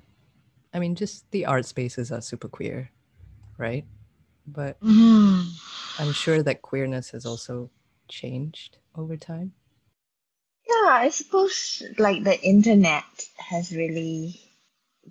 [0.72, 2.90] I mean, just the art spaces are super queer,
[3.58, 3.84] right?
[4.46, 6.02] But Mm-hmm.
[6.02, 7.70] I'm sure that queerness has also
[8.08, 9.52] changed over time.
[10.82, 13.04] Yeah, I suppose like the internet
[13.36, 14.40] has really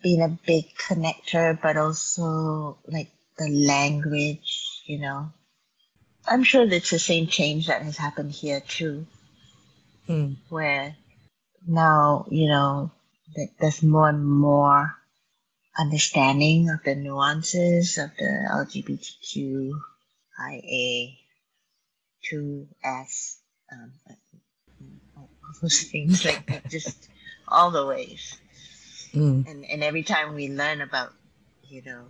[0.04, 5.32] been a big connector, but also like the language, you know.
[6.28, 9.08] I'm sure it's the same change that has happened here too,
[10.10, 10.36] Mm.
[10.50, 10.98] where
[11.66, 12.92] now, you know,
[13.36, 14.98] that there's more and more
[15.78, 19.78] understanding of the nuances of the LGBTQIA
[22.30, 23.38] 2S,
[23.72, 23.94] um,
[25.62, 27.10] those things, like just
[27.48, 28.38] all the ways.
[29.14, 29.46] Mm.
[29.46, 31.12] and and every time we learn about
[31.68, 32.06] you know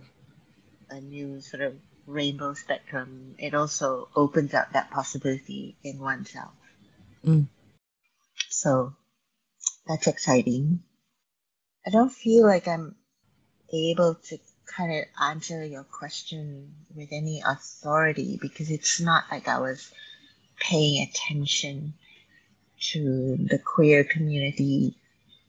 [0.90, 1.74] a new sort of
[2.06, 6.52] rainbow spectrum it also opens up that possibility in oneself
[7.24, 7.48] Mm.
[8.50, 8.94] so
[9.86, 10.84] that's exciting
[11.86, 12.94] i don't feel like i'm
[13.72, 19.58] able to kind of answer your question with any authority because it's not like i
[19.58, 19.90] was
[20.60, 21.94] paying attention
[22.92, 24.96] to the queer community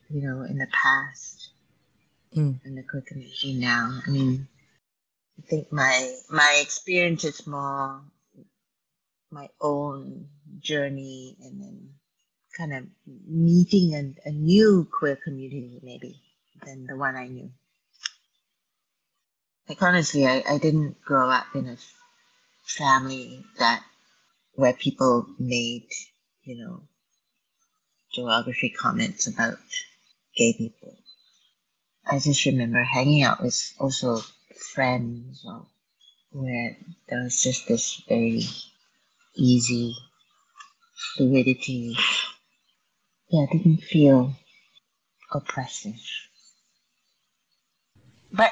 [0.09, 1.49] you know in the past
[2.35, 2.59] Mm.
[2.65, 4.01] in the queer community now.
[4.07, 4.47] I mean,
[5.37, 8.01] I think my my experience is more
[9.31, 11.89] my own journey and then
[12.57, 12.85] kind of
[13.27, 16.21] meeting a, a new queer community maybe
[16.65, 17.51] than the one I knew.
[19.69, 21.77] Like honestly, I, I didn't grow up in a
[22.63, 23.83] family that
[24.55, 25.87] where people made,
[26.43, 26.83] you know,
[28.13, 29.57] derogatory comments about
[30.35, 30.95] gay people.
[32.05, 34.21] I just remember hanging out with also
[34.73, 35.65] friends or
[36.31, 36.77] where
[37.09, 38.43] there was just this very
[39.35, 39.95] easy
[41.15, 41.95] fluidity.
[43.29, 44.33] Yeah, didn't feel
[45.31, 45.99] oppressive.
[48.31, 48.51] But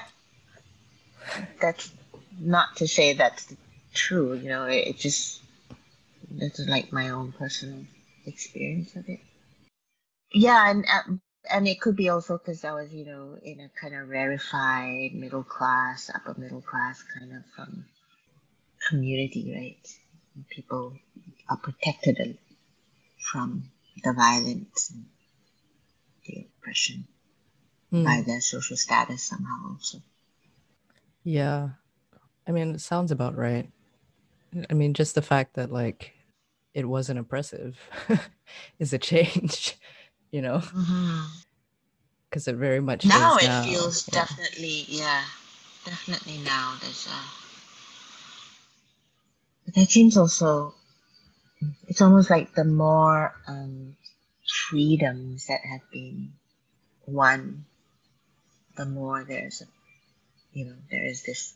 [1.59, 1.91] that's
[2.39, 3.53] not to say that's
[3.93, 5.41] true, you know, it, it just
[6.29, 7.85] that's like my own personal
[8.25, 9.19] experience of it.
[10.33, 11.13] Yeah, and uh,
[11.51, 15.13] and it could be also because I was, you know, in a kind of rarefied
[15.13, 17.85] middle class, upper middle class kind of um,
[18.89, 19.87] community, right?
[20.35, 20.93] And people
[21.49, 22.37] are protected
[23.31, 23.63] from
[24.03, 25.05] the violence and
[26.25, 27.07] the oppression
[27.93, 28.05] Mm.
[28.05, 29.71] by their social status somehow.
[29.73, 29.99] Also,
[31.23, 31.69] Yeah.
[32.47, 33.69] I mean, it sounds about right.
[34.69, 36.13] I mean, just the fact that like
[36.73, 37.77] it wasn't oppressive
[38.79, 39.77] is a change,
[40.31, 40.61] you know,
[42.29, 43.63] because it very much now it now.
[43.63, 44.21] feels yeah.
[44.21, 45.23] definitely, yeah,
[45.85, 47.19] definitely now there's a.
[49.65, 50.73] But that seems also,
[51.87, 53.95] it's almost like the more um,
[54.69, 56.33] freedoms that have been
[57.05, 57.65] won,
[58.75, 59.65] the more there's, a,
[60.57, 61.53] you know, there is this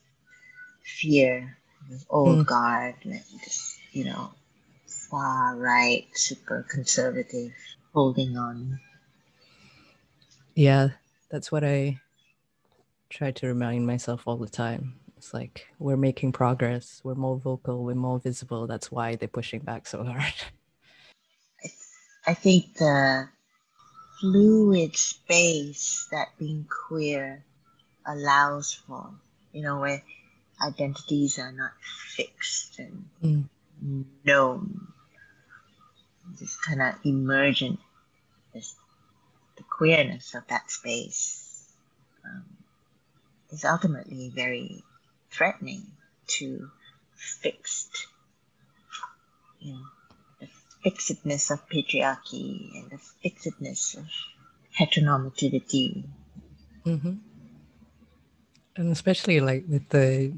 [0.83, 1.57] fear,
[1.89, 2.45] this old Mm.
[2.45, 4.31] guard, like this, you know,
[4.87, 7.53] far right, super conservative,
[7.95, 8.79] holding on.
[10.53, 10.89] Yeah,
[11.31, 11.99] that's what I
[13.09, 14.99] try to remind myself all the time.
[15.17, 18.67] It's like we're making progress, we're more vocal, we're more visible.
[18.67, 20.33] That's why they're pushing back so hard.
[22.27, 23.29] I, think the
[24.19, 27.43] fluid space that being queer
[28.05, 29.11] allows for,
[29.53, 30.03] you know, where
[30.61, 31.71] identities are not
[32.15, 33.05] fixed and
[33.83, 34.05] Mm.
[34.23, 34.87] known,
[36.39, 37.79] just kind of emergent,
[38.55, 38.75] this,
[39.57, 41.69] the queerness of that space
[42.25, 42.45] um,
[43.51, 44.83] is ultimately very
[45.29, 45.83] threatening
[46.27, 46.71] to
[47.15, 48.07] fixed,
[49.59, 49.81] you know,
[50.39, 50.47] the
[50.83, 54.05] fixedness of patriarchy and the fixedness of
[54.79, 56.05] heteronormativity.
[56.85, 57.13] Mm-hmm.
[58.77, 60.33] And especially like with the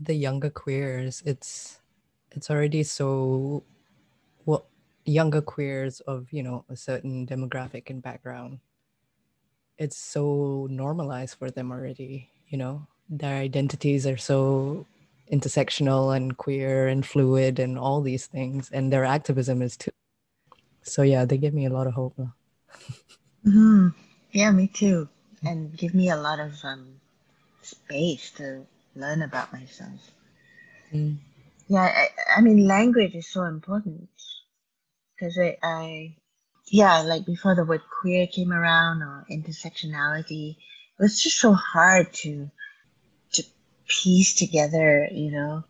[0.00, 1.80] the younger queers, it's
[2.30, 3.62] it's already so
[5.06, 8.60] younger queers of you know a certain demographic and background.
[9.78, 12.30] It's so normalized for them already.
[12.48, 14.86] You know, their identities are so
[15.32, 19.90] intersectional and queer and fluid and all these things, and their activism is too.
[20.82, 22.14] So yeah, they give me a lot of hope.
[22.16, 22.32] though.
[23.44, 23.88] hmm
[24.32, 25.08] Yeah, me too.
[25.44, 27.00] And give me a lot of um,
[27.62, 30.00] space to learn about myself.
[30.92, 31.16] Mm.
[31.68, 34.08] Yeah, I, I mean, language is so important
[35.16, 36.16] because I, I,
[36.70, 42.12] yeah, like before the word queer came around or intersectionality, it was just so hard
[42.22, 42.50] to,
[43.34, 43.44] to
[43.88, 45.64] piece together, you know.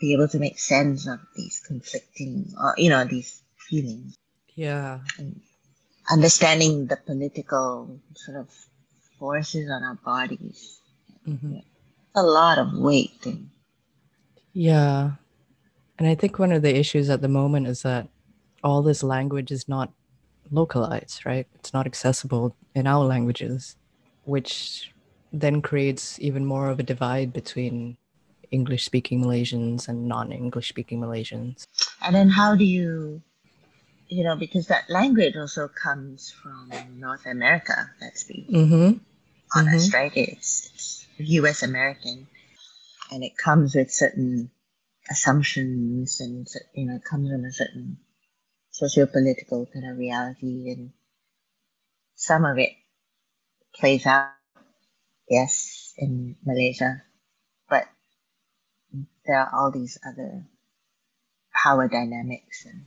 [0.00, 4.16] be able to make sense of these conflicting or you know these feelings
[4.54, 5.00] Yeah.
[5.18, 5.40] and
[6.10, 8.50] understanding the political sort of
[9.18, 10.80] forces on our bodies.
[11.24, 11.58] hmm
[12.16, 13.24] A lot of weight
[14.52, 15.12] Yeah.
[15.98, 18.08] And I think one of the issues at the moment is that
[18.62, 19.92] all this language is not
[20.50, 21.46] localized, right?
[21.54, 23.76] It's not accessible in our languages,
[24.24, 24.92] which
[25.32, 27.96] then creates even more of a divide between
[28.50, 31.64] English speaking Malaysians and non English speaking Malaysians.
[32.02, 33.22] and then how do you
[34.08, 38.98] you know because that language also comes from North America let's be Mm-hmm.
[39.56, 42.26] honest right it's, it's US American
[43.10, 44.50] and it comes with certain
[45.10, 47.98] assumptions and you know it comes from a certain
[48.70, 50.92] socio-political kind of reality and
[52.14, 52.72] some of it
[53.74, 54.30] plays out
[55.28, 57.02] yes in Malaysia
[57.68, 57.86] but
[59.26, 60.44] there are all these other
[61.54, 62.84] power dynamics and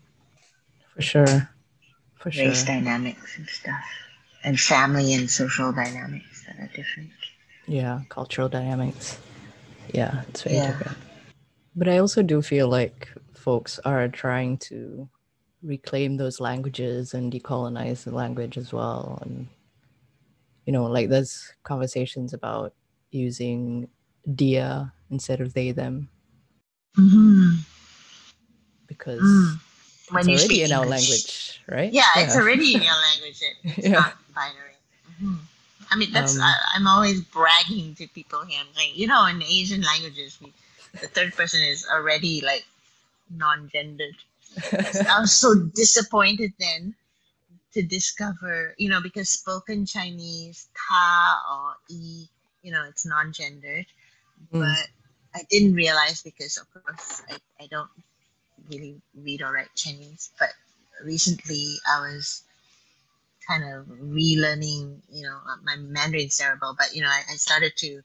[0.95, 1.49] For sure.
[2.15, 2.45] For sure.
[2.45, 3.85] race dynamics and stuff,
[4.43, 7.11] and family and social dynamics that are different.
[7.67, 9.17] Yeah, cultural dynamics.
[9.93, 10.71] Yeah, it's very Yeah.
[10.71, 10.97] different.
[11.75, 15.07] But I also do feel like folks are trying to
[15.61, 19.19] reclaim those languages and decolonize the language as well.
[19.21, 19.47] And,
[20.65, 22.73] you know, like there's conversations about
[23.11, 23.87] using
[24.35, 26.09] dia instead of they, them,
[26.97, 27.61] Mm-hmm.
[28.87, 29.59] because Mm.
[30.01, 31.91] it's When you already in our language, right?
[31.93, 33.43] Yeah, it's already in your language.
[33.63, 33.99] It's Yeah.
[34.01, 34.75] not binary.
[35.21, 35.46] Mhm.
[35.89, 38.59] I mean, that's Um, I, I'm always bragging to people here.
[38.59, 40.53] I'm like, you know, in Asian languages, we,
[40.99, 42.65] the third person is already like
[43.29, 44.15] non-gendered.
[44.73, 46.95] I was so disappointed then
[47.73, 52.25] to discover, you know, because spoken Chinese, ta or e,
[52.63, 53.85] you know, it's non-gendered.
[54.53, 54.59] Mm.
[54.59, 54.87] But
[55.35, 57.89] I didn't realize because, of course, I, I don't
[58.69, 60.31] really read or write Chinese.
[60.39, 60.49] But
[61.03, 62.43] recently, I was
[63.47, 67.73] kind of relearning, you know, uh, my Mandarin's terrible, but you know, I, I started
[67.77, 68.01] to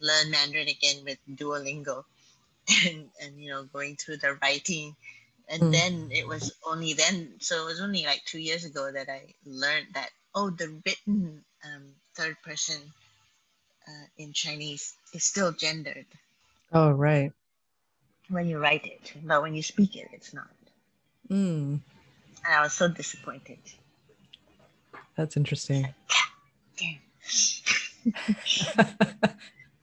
[0.00, 2.04] learn Mandarin again with Duolingo,
[2.86, 4.96] and and you know, going through the writing,
[5.48, 5.72] and Mm.
[5.72, 9.34] then it was only then, so it was only like two years ago that I
[9.44, 12.80] learned that oh, the written um, third person
[13.88, 16.06] uh, in Chinese is still gendered
[16.72, 17.32] oh, right.
[18.28, 20.48] when you write it, but when you speak it, it's not.
[21.30, 21.80] Mm.
[22.44, 23.58] And I was so disappointed.
[25.16, 25.94] That's interesting.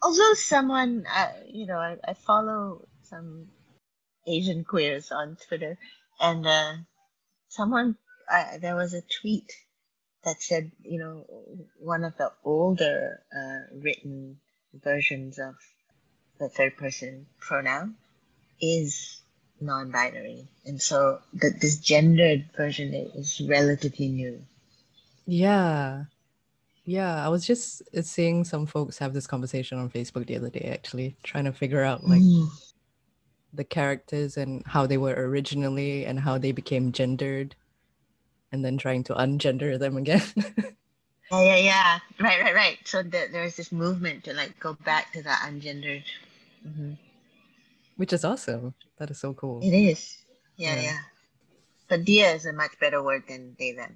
[0.03, 3.47] Also someone uh, you know I, I follow some
[4.27, 5.77] asian queers on twitter
[6.19, 6.73] and uh,
[7.49, 7.97] someone
[8.31, 9.51] uh, there was a tweet
[10.23, 11.25] that said you know
[11.79, 14.37] one of the older uh, written
[14.73, 15.55] versions of
[16.39, 17.95] the third person pronoun
[18.59, 19.21] is
[19.59, 24.41] non-binary and so the, this gendered version is relatively new
[25.31, 26.03] Yeah.
[26.83, 30.49] Yeah, I was just uh, seeing some folks have this conversation on Facebook the other
[30.49, 32.49] day, actually, trying to figure out like Mm.
[33.53, 37.55] the characters and how they were originally and how they became gendered,
[38.51, 40.21] and then trying to ungender them again.
[41.31, 41.99] Yeah, yeah, yeah.
[42.19, 42.77] Right, right, right.
[42.83, 46.03] So the, there's this movement to like go back to the ungendered.
[46.61, 46.95] hmm
[47.95, 48.73] Which is awesome.
[48.97, 49.61] That is so cool.
[49.63, 50.17] It is.
[50.57, 50.81] Yeah, Yeah.
[50.81, 50.99] yeah.
[51.87, 53.95] But dia is a much better word than they them.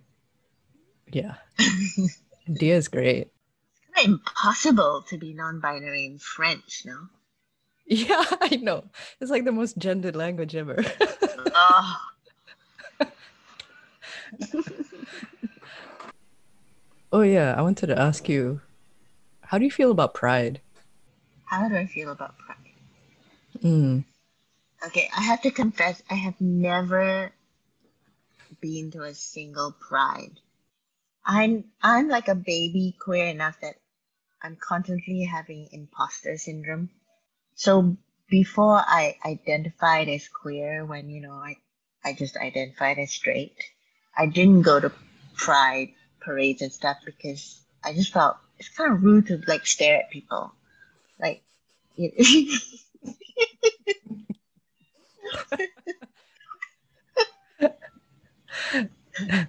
[1.11, 1.35] Yeah.
[2.53, 3.29] Dia is great.
[3.77, 6.97] It's kind of impossible to be non-binary in French, no?
[7.87, 8.85] Yeah, I know.
[9.21, 10.83] It's like the most gendered language ever.
[11.53, 12.01] oh,
[17.13, 18.61] oh yeah, I wanted to ask you,
[19.41, 20.61] how do you feel about pride?
[21.45, 22.57] how do I feel about pride?
[23.63, 24.03] Mm.
[24.85, 27.31] Okay, I have to confess, I have never
[28.59, 30.39] been to a single pride.
[31.25, 33.75] I'm I'm like a baby queer enough that
[34.41, 36.89] I'm constantly having imposter syndrome.
[37.55, 37.97] So
[38.29, 41.57] before I identified as queer, when you know I
[42.03, 43.57] I just identified as straight,
[44.15, 44.91] I didn't go to
[45.35, 49.97] pride parades and stuff because I just felt it's kind of rude to like stare
[49.99, 50.53] at people,
[51.19, 51.43] like.
[51.97, 52.11] You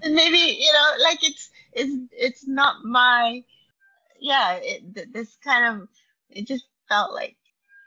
[0.03, 3.45] and maybe you know like it's it's it's not my
[4.21, 5.89] yeah it, th- this kind of
[6.31, 7.37] it just felt like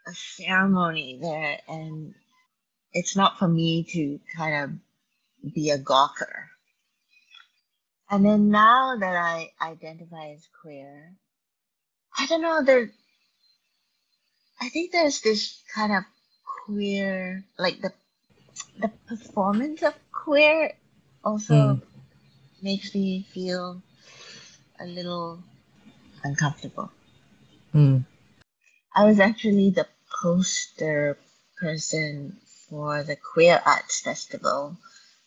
[0.08, 2.16] a ceremony there and
[2.94, 4.56] it's not for me to kind
[5.46, 6.48] of be a gawker
[8.12, 11.14] and then now that i identify as queer
[12.18, 12.92] i don't know there
[14.62, 16.04] i think there's this kind of
[16.66, 17.94] queer like the
[18.82, 20.74] the performance of queer
[21.24, 21.82] also Mm.
[22.64, 23.82] Makes me feel
[24.80, 25.44] a little
[26.24, 26.92] uncomfortable.
[27.74, 28.06] Mm.
[28.96, 29.88] I was actually the
[30.22, 31.18] poster
[31.60, 32.38] person
[32.70, 34.78] for the Queer Arts Festival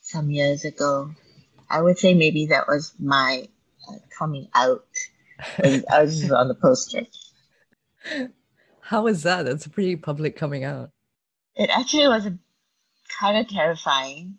[0.00, 1.10] some years ago.
[1.70, 3.48] I would say maybe that was my
[3.88, 4.86] uh, coming out.
[5.58, 7.06] I was on the poster.
[8.80, 9.44] How was that?
[9.44, 10.90] That's a pretty public coming out.
[11.56, 12.36] It actually was a,
[13.18, 14.38] kind of terrifying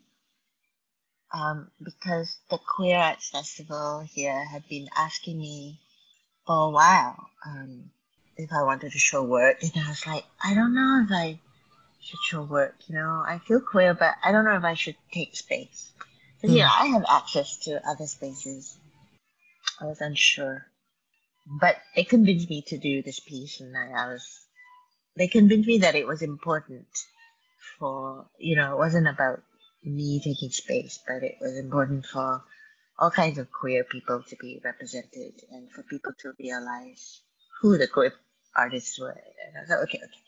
[1.34, 5.80] um, because the Queer Arts Festival here had been asking me
[6.46, 7.92] for a while um,
[8.38, 11.40] if I wanted to show work, and I was like, I don't know if I
[12.02, 12.76] should show work.
[12.88, 15.92] You know, I feel queer, but I don't know if I should take space.
[16.42, 16.64] Because you Hmm.
[16.64, 18.78] know, I have access to other spaces.
[19.82, 20.66] I was unsure,
[21.60, 24.28] but they convinced me to do this piece, and I, I was.
[25.18, 26.88] They convinced me that it was important
[27.80, 29.44] for you know, it wasn't about
[29.86, 32.44] me taking space, but it was important for
[33.00, 37.22] all kinds of queer people to be represented and for people to realize
[37.62, 38.14] who the queer
[38.56, 39.10] artists were.
[39.10, 40.22] And I was like, okay, okay.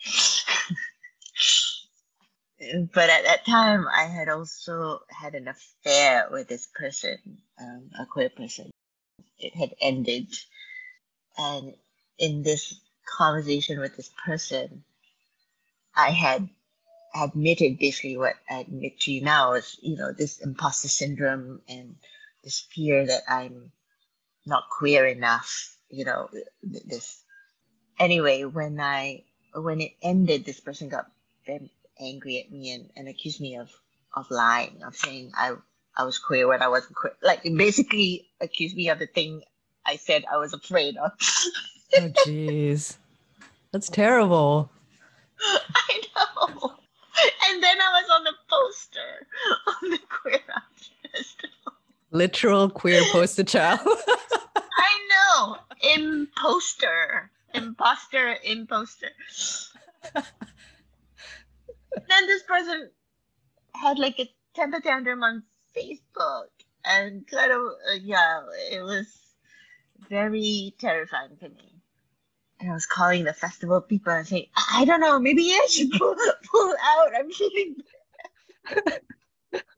[2.93, 7.17] but at that time, I had also had an affair with this person,
[7.59, 8.71] um, a queer person.
[9.39, 10.33] It had ended.
[11.37, 11.75] And
[12.17, 12.79] in this
[13.17, 14.83] conversation with this person,
[15.95, 16.49] I had
[17.23, 21.95] admitted basically what I admit to you now is, you know, this imposter syndrome and
[22.43, 23.71] this fear that I'm
[24.45, 26.29] not queer enough, you know,
[26.61, 27.23] this.
[27.99, 31.05] Anyway, when I when it ended, this person got
[31.45, 33.71] very angry at me and, and accused me of
[34.15, 35.53] of lying, of saying I
[35.97, 37.13] I was queer when I wasn't queer.
[37.23, 39.41] Like basically accused me of the thing
[39.85, 41.11] I said I was afraid of.
[41.97, 42.97] Oh, jeez.
[43.71, 44.69] That's terrible.
[45.39, 46.75] I know.
[47.49, 49.27] And then I was on the poster
[49.67, 51.73] on the queer arts festival.
[52.11, 53.79] Literal queer poster child.
[53.85, 55.57] I know.
[55.95, 57.31] Imposter.
[57.53, 59.09] Imposter, imposter.
[60.13, 60.23] then
[62.27, 62.89] this person
[63.73, 65.43] had like a temper tantrum on
[65.75, 66.47] Facebook
[66.83, 68.41] and kind of, uh, yeah,
[68.71, 69.07] it was
[70.09, 71.74] very terrifying to me.
[72.65, 75.91] And I was calling the festival people and saying, I don't know, maybe I should
[75.91, 76.15] pull,
[76.51, 77.15] pull out.
[77.15, 77.75] I'm feeling.
[78.65, 78.73] I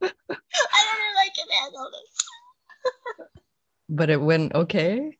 [0.00, 2.24] know if I can handle this.
[3.90, 5.18] but it went okay.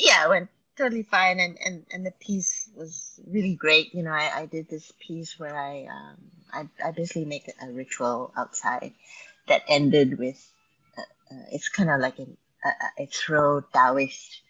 [0.00, 0.48] yeah, it went
[0.78, 3.94] totally fine, and and and the piece was really great.
[3.94, 6.16] You know, I I did this piece where I um
[6.52, 8.94] I I basically make a ritual outside
[9.48, 10.40] that ended with
[10.96, 11.02] uh,
[11.34, 14.40] uh, it's kind of like an a, a- a throw Taoist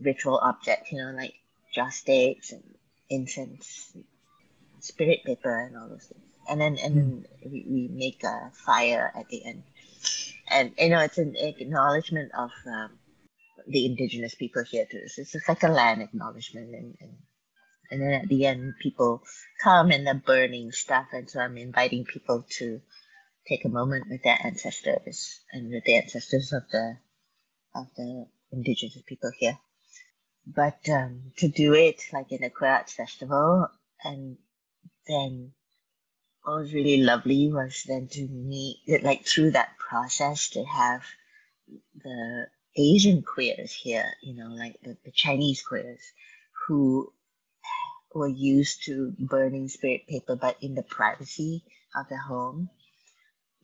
[0.00, 0.92] ritual object.
[0.92, 1.34] You know, like
[1.74, 2.64] joss sticks and
[3.10, 3.96] incense,
[4.80, 6.24] spirit paper, and all those things.
[6.48, 9.64] And then and then we, we make a fire at the end.
[10.50, 12.98] and you know it's an acknowledgement of um,
[13.68, 15.08] the indigenous people here too.
[15.08, 17.16] So it's like a land acknowledgement, and, and
[17.90, 19.22] and then at the end, people
[19.62, 22.80] come and they're burning stuff, and so I'm inviting people to
[23.48, 26.98] take a moment with their ancestors and with the ancestors of the
[27.74, 29.58] of the indigenous people here.
[30.54, 33.68] But um, to do it like in a queer arts festival,
[34.02, 34.38] and
[35.06, 35.52] then
[36.42, 41.02] what was really lovely was then to meet, like through that process, to have
[42.02, 42.46] the
[42.76, 46.00] Asian queers here, you know, like the, the Chinese queers
[46.66, 47.12] who
[48.14, 51.62] were used to burning spirit paper, but in the privacy
[51.94, 52.70] of their home,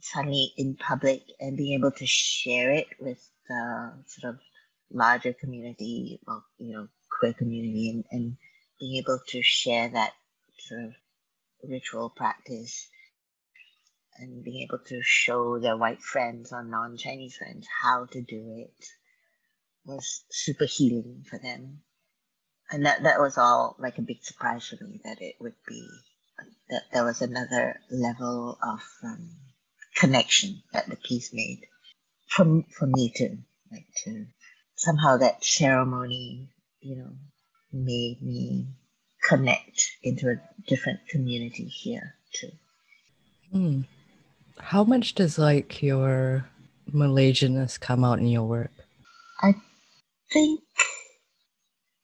[0.01, 4.41] suddenly in public and being able to share it with the sort of
[4.95, 6.89] larger community, well, you know,
[7.19, 8.37] queer community, and, and
[8.81, 10.13] being able to share that
[10.59, 10.93] sort of
[11.69, 12.89] ritual practice
[14.19, 18.55] and being able to show their white friends or non Chinese friends how to do
[18.59, 18.87] it
[19.85, 21.81] was super healing for them.
[22.71, 25.87] And that, that was all like a big surprise for me that it would be,
[26.71, 29.31] that there was another level of um,
[29.97, 31.61] connection that the piece made
[32.29, 33.37] for, for me to,
[33.71, 34.27] like to
[34.77, 36.49] somehow that ceremony,
[36.81, 37.13] you know,
[37.73, 38.67] made me
[39.29, 42.51] connect into a different community here too.
[43.53, 43.81] Hmm.
[44.59, 46.49] How much does like your
[46.93, 48.71] Malaysianness come out in your work?
[49.43, 49.55] I
[50.33, 50.61] think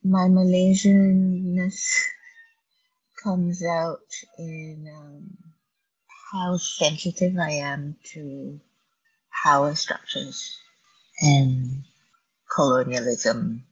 [0.03, 2.03] my Malaysianness
[3.23, 3.99] comes out
[4.39, 5.37] in um,
[6.33, 8.61] how sensitive I am to
[9.45, 10.57] power structures
[11.21, 11.85] and
[12.55, 13.65] colonialism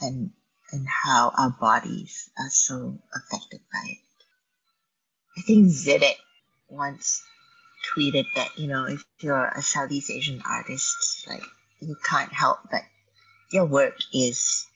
[0.00, 0.30] and
[0.72, 3.98] and how our bodies are so affected by it.
[5.36, 6.16] I think Zedeck
[6.68, 7.22] once
[7.92, 11.42] tweeted that, you know, if you're a Southeast Asian artist, like
[11.80, 12.82] you can't help but
[13.52, 14.66] your work is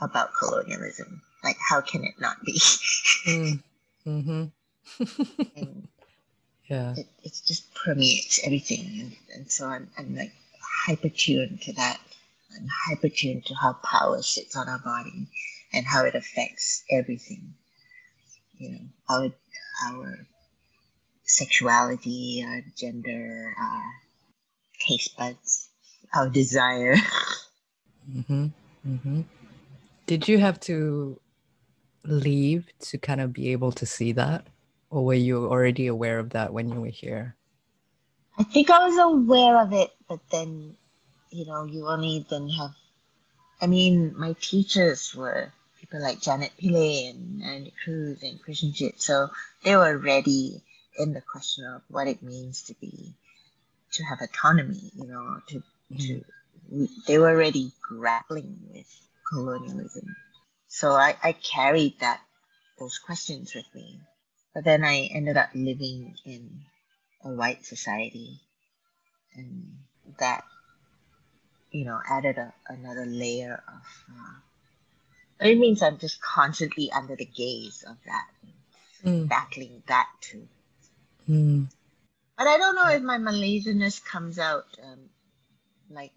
[0.00, 1.22] about colonialism.
[1.42, 2.58] Like how can it not be?
[3.26, 3.62] mm.
[4.06, 4.44] Mm-hmm.
[6.68, 6.94] yeah.
[6.96, 9.00] It, it just permeates everything.
[9.00, 10.32] And, and so I'm, I'm like
[10.86, 11.98] hyper tuned to that
[12.56, 15.28] and hyper tuned to how power sits on our body
[15.72, 17.54] and how it affects everything.
[18.58, 19.30] You know, our
[19.84, 20.26] our
[21.24, 23.82] sexuality, our gender, our
[24.80, 25.68] taste buds,
[26.14, 26.96] our desire.
[28.08, 28.46] Mm-hmm.
[28.88, 29.20] Mm-hmm.
[30.06, 31.20] Did you have to
[32.04, 34.46] leave to kind of be able to see that?
[34.90, 37.34] Or were you already aware of that when you were here?
[38.38, 40.76] I think I was aware of it, but then
[41.36, 42.74] you know, you only then have.
[43.60, 49.00] I mean, my teachers were people like Janet Pillay and Andy Cruz and Krishen Jit,
[49.00, 49.28] so
[49.62, 50.62] they were ready
[50.98, 53.14] in the question of what it means to be,
[53.92, 55.56] to have autonomy, you know, to,
[55.92, 55.96] mm-hmm.
[55.96, 56.24] to
[57.06, 58.86] they were already grappling with
[59.30, 60.16] colonialism.
[60.68, 62.20] So I, I carried that
[62.78, 64.00] those questions with me.
[64.54, 66.62] But then I ended up living in
[67.22, 68.40] a white society
[69.34, 69.76] and
[70.18, 70.44] that
[71.76, 74.04] you know, added a, another layer of.
[74.10, 78.26] Uh, it means I'm just constantly under the gaze of that,
[79.04, 79.28] mm.
[79.28, 80.48] battling that too.
[81.28, 81.66] Mm.
[82.38, 85.00] But I don't know if my Malaysianness comes out um,
[85.90, 86.12] like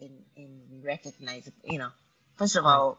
[0.00, 1.62] in in recognizable.
[1.64, 1.90] You know,
[2.36, 2.98] first of all,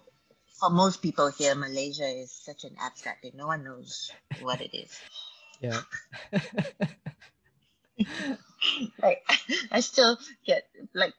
[0.57, 3.33] for most people here, Malaysia is such an abstract thing.
[3.35, 4.09] No one knows
[4.39, 4.97] what it is.
[5.59, 5.81] Yeah.
[9.01, 9.23] like
[9.71, 10.63] I still get
[10.93, 11.13] like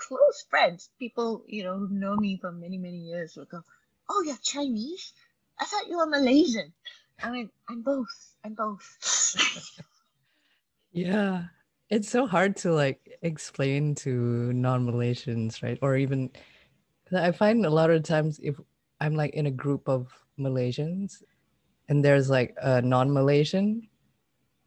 [0.00, 3.62] close friends, people, you know, who know me for many, many years will go,
[4.08, 5.12] Oh, you're Chinese?
[5.60, 6.72] I thought you were Malaysian.
[7.22, 8.34] I mean, I'm both.
[8.44, 8.82] I'm both.
[10.92, 11.44] yeah.
[11.90, 15.78] It's so hard to like explain to non-Malaysians, right?
[15.82, 16.30] Or even
[17.12, 18.58] I find a lot of times if
[19.00, 21.22] I'm like in a group of Malaysians
[21.88, 23.88] and there's like a non-Malaysian,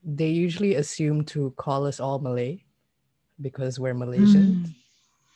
[0.03, 2.63] they usually assume to call us all Malay
[3.41, 4.67] because we're Malaysians.
[4.67, 4.75] Mm.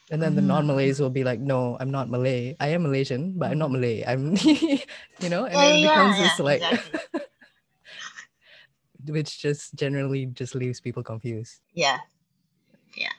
[0.10, 0.56] And then the ah.
[0.56, 2.56] non-Malays will be like, "No, I'm not Malay.
[2.60, 4.04] I am Malaysian, but I'm not Malay.
[4.08, 7.22] I'm, you know." And yeah, then it becomes yeah, this like, exactly.
[9.12, 11.60] which just generally just leaves people confused.
[11.74, 12.00] Yeah,
[12.96, 13.12] yeah.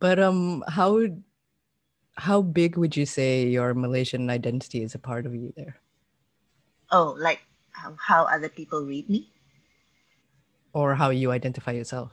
[0.00, 0.98] But um, how
[2.16, 5.78] how big would you say your Malaysian identity is a part of you there?
[6.90, 7.40] Oh, like
[7.70, 9.30] how, how other people read me,
[10.72, 12.10] or how you identify yourself?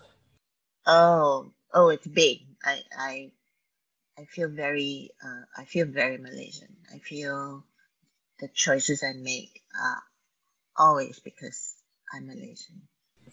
[0.85, 2.45] Oh, oh, it's big.
[2.63, 3.31] I I
[4.21, 6.75] I feel very uh, I feel very Malaysian.
[6.93, 7.63] I feel
[8.39, 10.03] the choices I make are
[10.77, 11.75] always because
[12.13, 12.81] I'm Malaysian.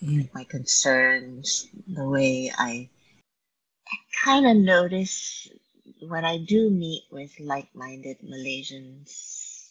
[0.03, 0.19] Mm.
[0.19, 2.89] Like my concerns, the way I
[3.87, 5.49] I kind of notice
[6.01, 9.71] when I do meet with like minded Malaysians,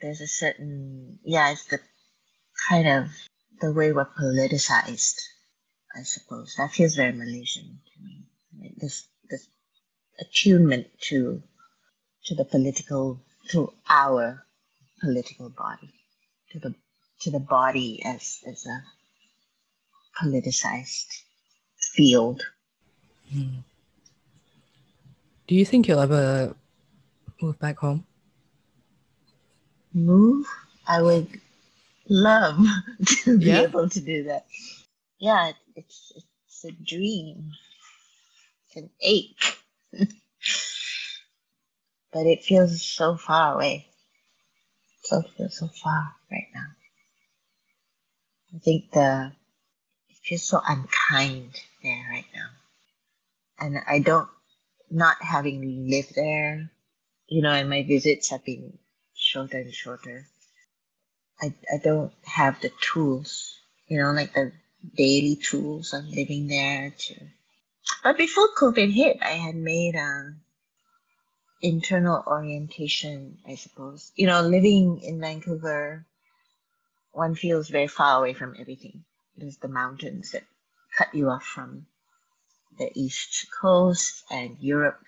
[0.00, 1.80] there's a certain, yeah, it's the
[2.68, 3.10] kind of
[3.60, 5.20] the way we're politicized,
[5.94, 6.54] I suppose.
[6.56, 8.26] That feels very Malaysian to me.
[8.60, 9.08] Like this
[10.20, 11.42] attunement to,
[12.24, 14.44] to the political, to our
[15.00, 15.92] political body,
[16.52, 16.74] to the,
[17.20, 18.82] to the body as, as a
[20.22, 21.22] politicized
[21.94, 22.42] field.
[23.32, 23.58] Hmm.
[25.46, 26.54] Do you think you'll ever
[27.40, 28.04] move back home?
[29.94, 30.46] Move?
[30.86, 31.28] I would
[32.08, 32.58] love
[33.24, 33.62] to be Yeah?
[33.62, 34.46] able to do that.
[35.18, 36.12] Yeah, it, it's
[36.46, 37.52] it's a dream.
[38.66, 39.57] It's an ache.
[42.12, 43.86] but it feels so far away.
[45.04, 46.66] So feels so far right now.
[48.54, 49.32] I think the
[50.10, 52.48] it feels so unkind there right now.
[53.60, 54.28] And I don't
[54.90, 56.70] not having lived there,
[57.28, 58.78] you know, and my visits have been
[59.14, 60.26] shorter and shorter.
[61.40, 63.54] I, I don't have the tools,
[63.88, 64.52] you know, like the
[64.96, 67.14] daily tools of living there to.
[68.08, 70.32] But before COVID hit, I had made a
[71.60, 74.12] internal orientation, I suppose.
[74.16, 76.06] You know, living in Vancouver,
[77.12, 79.04] one feels very far away from everything.
[79.36, 80.44] There's the mountains that
[80.96, 81.84] cut you off from
[82.78, 85.04] the East Coast and Europe,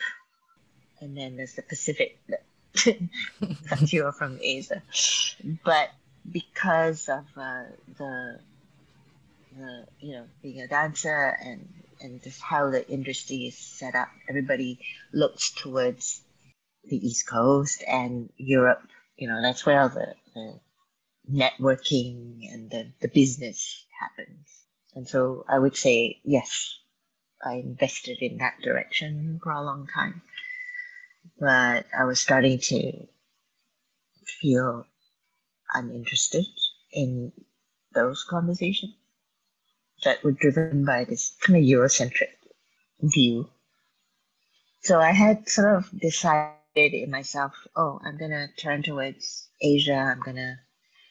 [1.01, 2.43] and then there's the Pacific that
[3.67, 4.83] cuts you off from Asia.
[5.65, 5.89] But
[6.31, 7.65] because of uh,
[7.97, 8.41] the
[9.57, 11.67] the you know being a dancer and
[12.01, 14.79] and just how the industry is set up, everybody
[15.13, 16.23] looks towards
[16.85, 18.83] the East Coast and Europe.
[19.17, 20.61] You know that's where all the, the
[21.31, 24.47] networking and the, the business happens.
[24.95, 26.79] And so I would say yes,
[27.45, 30.23] I invested in that direction for a long time.
[31.39, 33.07] But I was starting to
[34.41, 34.87] feel
[35.75, 36.47] uninterested
[36.93, 37.33] in
[37.95, 38.95] those conversations
[40.05, 42.33] that were driven by this kind of Eurocentric
[43.01, 43.49] view.
[44.83, 49.15] So I had sort of decided in myself, oh, I'm gonna turn towards
[49.61, 49.67] Asia.
[49.71, 50.39] I'm gonna.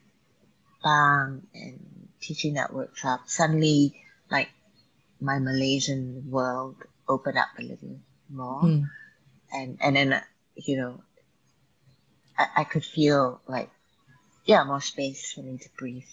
[0.84, 3.94] Bang and teaching that workshop suddenly
[4.30, 4.50] like
[5.20, 6.76] my Malaysian world
[7.08, 7.98] opened up a little
[8.30, 8.60] more.
[8.60, 8.82] Hmm.
[9.52, 10.22] and and then
[10.54, 11.02] you know
[12.38, 13.70] I, I could feel like
[14.44, 16.04] yeah more space for me to breathe.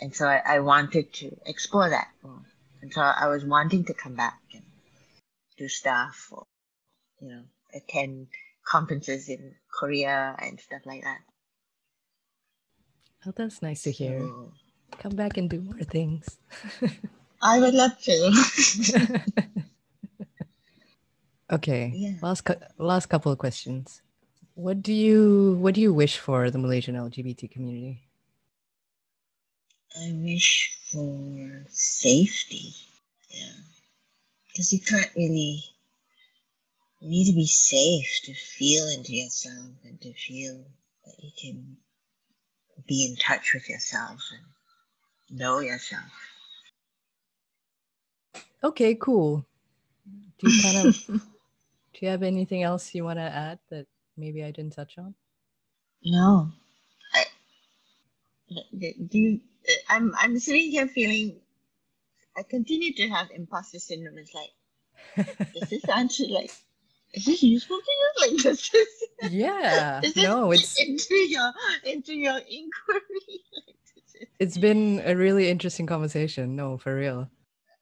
[0.00, 2.42] And so I, I wanted to explore that more.
[2.80, 4.62] And so I was wanting to come back and
[5.56, 6.44] do stuff or
[7.20, 7.42] you know
[7.74, 8.28] attend
[8.64, 11.18] conferences in Korea and stuff like that
[13.26, 14.20] Oh, that's nice to hear.
[14.20, 14.52] So
[14.98, 16.38] Come back and do more things.
[17.42, 19.22] I would love to
[21.52, 21.92] okay.
[21.94, 22.14] Yeah.
[22.22, 24.02] Last cou- last couple of questions.
[24.54, 28.02] What do you what do you wish for the Malaysian LGBT community?
[29.96, 32.74] I wish for safety.
[33.30, 33.52] Yeah.
[34.48, 35.62] Because you can't really,
[37.00, 40.64] you need to be safe to feel into yourself and to feel
[41.04, 41.76] that you can
[42.86, 46.04] be in touch with yourself and know yourself.
[48.62, 49.44] Okay, cool.
[50.38, 54.44] Do you kind of do you have anything else you want to add that maybe
[54.44, 55.14] I didn't touch on?
[56.04, 56.50] no.
[57.14, 57.24] I,
[58.78, 59.40] do you,
[59.88, 61.40] I'm, I'm sitting here feeling,
[62.36, 64.18] I continue to have imposter syndrome.
[64.18, 64.50] It's like,
[65.54, 66.52] does this answer like,
[67.14, 68.08] is this useful to you?
[68.20, 68.70] Like, this,
[69.30, 70.00] yeah.
[70.02, 71.52] Is this No, it's into your
[71.84, 73.44] into your inquiry.
[74.40, 76.56] it's been a really interesting conversation.
[76.56, 77.28] No, for real.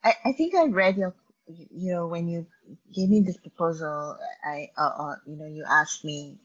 [0.05, 1.15] I, I think I read your
[1.49, 2.47] you know when you
[2.95, 6.39] gave me this proposal I uh, uh, you know you asked me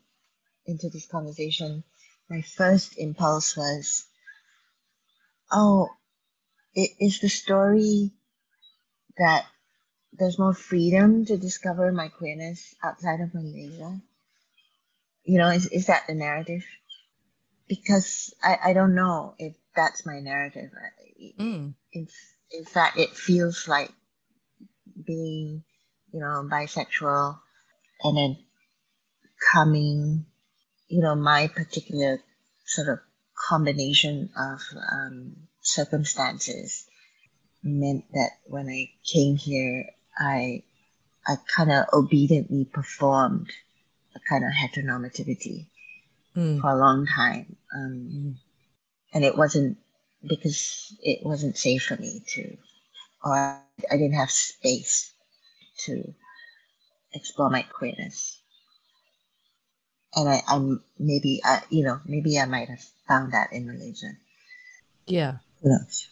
[0.66, 1.84] into this conversation
[2.30, 4.06] my first impulse was
[5.52, 5.90] oh
[6.76, 8.12] it is the story
[9.18, 9.46] that
[10.14, 14.02] there's more freedom to discover my queerness outside of Malaysia
[15.24, 16.66] you know is, is that the narrative?
[17.68, 20.72] Because I, I don't know if that's my narrative.
[21.40, 21.76] Mm.
[21.94, 22.08] in,
[22.52, 23.92] in fact it feels like
[25.06, 25.64] being
[26.12, 27.38] you know bisexual
[28.04, 28.38] and then
[29.54, 30.26] coming
[30.88, 32.20] you know my particular
[32.66, 33.00] sort of
[33.50, 34.60] combination of
[34.92, 36.86] um, circumstances
[37.64, 39.86] meant that when I came here,
[40.22, 40.64] I
[41.28, 43.52] I kind of obediently performed
[44.16, 45.68] a kind of heteronormativity
[46.36, 46.62] Mm.
[46.62, 48.36] for a long time, um, Mm.
[49.14, 49.78] and it wasn't
[50.28, 52.58] because it wasn't safe for me to,
[53.24, 53.36] or
[53.92, 55.14] I didn't have space
[55.86, 56.14] to
[57.14, 58.42] explore my queerness.
[60.16, 64.18] And I, I'm maybe, I, you know, maybe I might have found that in Malaysia.
[65.08, 65.38] Yeah.
[65.62, 66.08] Who knows?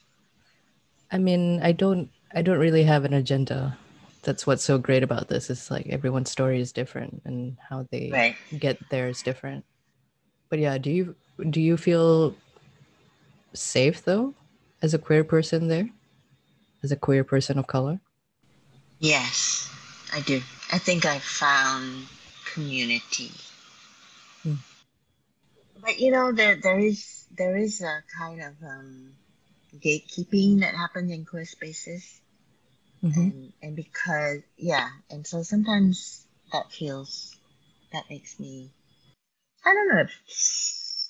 [1.12, 3.78] I mean, I don't I don't really have an agenda.
[4.24, 5.50] That's what's so great about this.
[5.50, 8.36] Is like everyone's story is different and how they Right.
[8.58, 9.66] get there is different.
[10.50, 11.16] But yeah, do you
[11.50, 12.36] do you feel
[13.54, 14.34] safe though
[14.82, 15.90] as a queer person there?
[16.84, 18.00] As a queer person of color?
[19.00, 19.70] Yes,
[20.14, 20.42] I do.
[20.72, 22.06] I think I found
[22.54, 23.32] community.
[24.44, 24.56] Hmm.
[25.82, 29.14] But you know, there there is there is a kind of um,
[29.78, 32.20] gatekeeping that happens in queer spaces,
[33.04, 33.20] Mm-hmm.
[33.20, 37.36] and and because yeah, and so sometimes that feels
[37.94, 38.72] that makes me.
[39.66, 40.12] I don't know if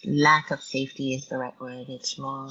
[0.05, 1.87] lack of safety is the right word.
[1.89, 2.49] It's more.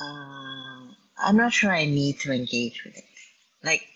[0.00, 0.86] Uh,
[1.22, 3.04] I'm not sure I need to engage with it.
[3.62, 3.86] Like,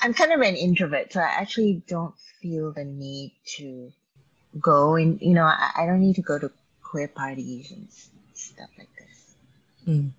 [0.00, 3.92] I'm kind of an introvert, so I actually don't feel the need to
[4.60, 6.50] go and, you know, I, I don't need to go to
[6.82, 7.88] queer parties and
[8.34, 9.34] stuff like this.
[9.88, 10.10] Mm.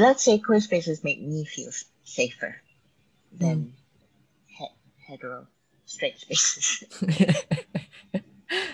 [0.00, 1.70] Let's say queer spaces make me feel
[2.04, 2.56] safer
[3.30, 3.74] than
[4.46, 4.66] he-
[5.06, 5.46] hetero
[5.84, 6.84] straight spaces.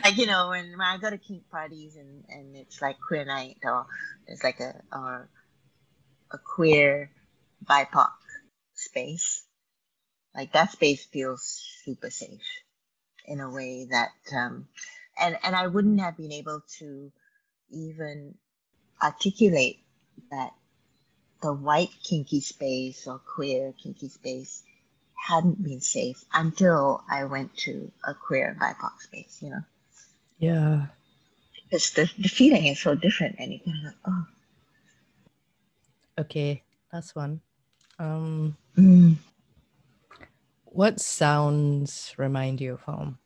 [0.04, 3.24] like, you know, when, when I go to kink parties and, and it's like queer
[3.24, 3.86] night or
[4.28, 5.28] it's like a, or
[6.30, 7.10] a queer
[7.68, 8.12] BIPOC
[8.74, 9.44] space,
[10.32, 11.42] like that space feels
[11.84, 12.46] super safe
[13.24, 14.68] in a way that, um,
[15.20, 17.10] and, and I wouldn't have been able to
[17.72, 18.36] even
[19.02, 19.80] articulate
[20.30, 20.52] that
[21.42, 24.62] the white kinky space or queer kinky space
[25.14, 29.62] hadn't been safe until I went to a queer BIPOC space, you know?
[30.38, 30.86] yeah.
[31.64, 34.26] Because the, the feeling is so different and you kind of like, oh,
[36.18, 36.62] Okay.
[36.92, 37.40] Last one.
[37.98, 39.16] Um mm,
[40.64, 43.18] what sounds remind you of home?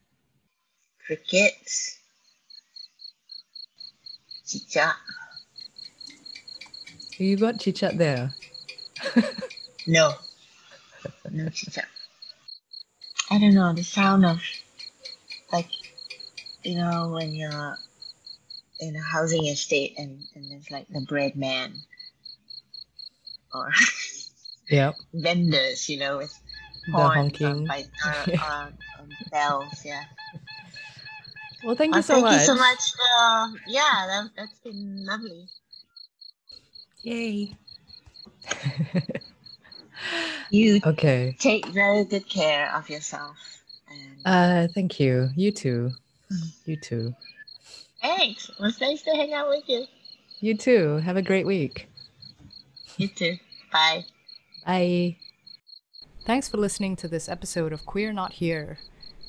[1.07, 1.99] crickets,
[4.45, 4.97] cicak.
[7.21, 8.35] You got cicak there.
[9.87, 10.13] No,
[11.31, 11.85] no cicak.
[13.31, 14.41] I don't know, the sound of,
[15.53, 15.69] like,
[16.63, 17.79] you know, when you're
[18.81, 21.75] in a housing estate and, and there's like the bread man
[23.55, 23.71] or
[24.71, 24.97] Yep.
[25.13, 26.39] vendors, you know, with
[26.87, 27.67] The honking.
[27.67, 27.85] by,
[28.43, 28.71] uh,
[29.31, 30.05] bells, yeah.
[31.65, 32.33] Well, thank Oh, you so thank much.
[32.33, 32.93] Thank you so much.
[33.19, 35.49] Uh, yeah, that, that's been lovely.
[37.03, 37.53] Yay.
[40.51, 41.37] You okay.
[41.39, 43.37] take very good care of yourself.
[43.89, 45.29] And Uh thank you.
[45.37, 45.93] You too.
[46.65, 47.15] You too.
[48.03, 48.49] thanks.
[48.49, 49.85] It was nice to hang out with you.
[50.41, 50.97] You too.
[51.05, 51.89] Have a great week.
[52.97, 53.37] You too.
[53.73, 54.05] Bye.
[54.67, 55.17] Bye.
[56.25, 58.79] Thanks for listening to this episode of Queer Not Here.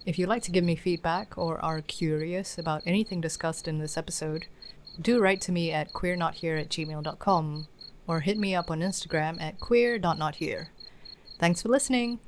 [0.06, 3.96] If you'd like to give me feedback or are curious about anything discussed in this
[3.98, 4.48] episode,
[5.00, 7.68] do write to me at queernothere at gmail.com
[8.08, 10.70] or hit me up on Instagram at queer.nothere.
[11.40, 12.20] Thanks for listening.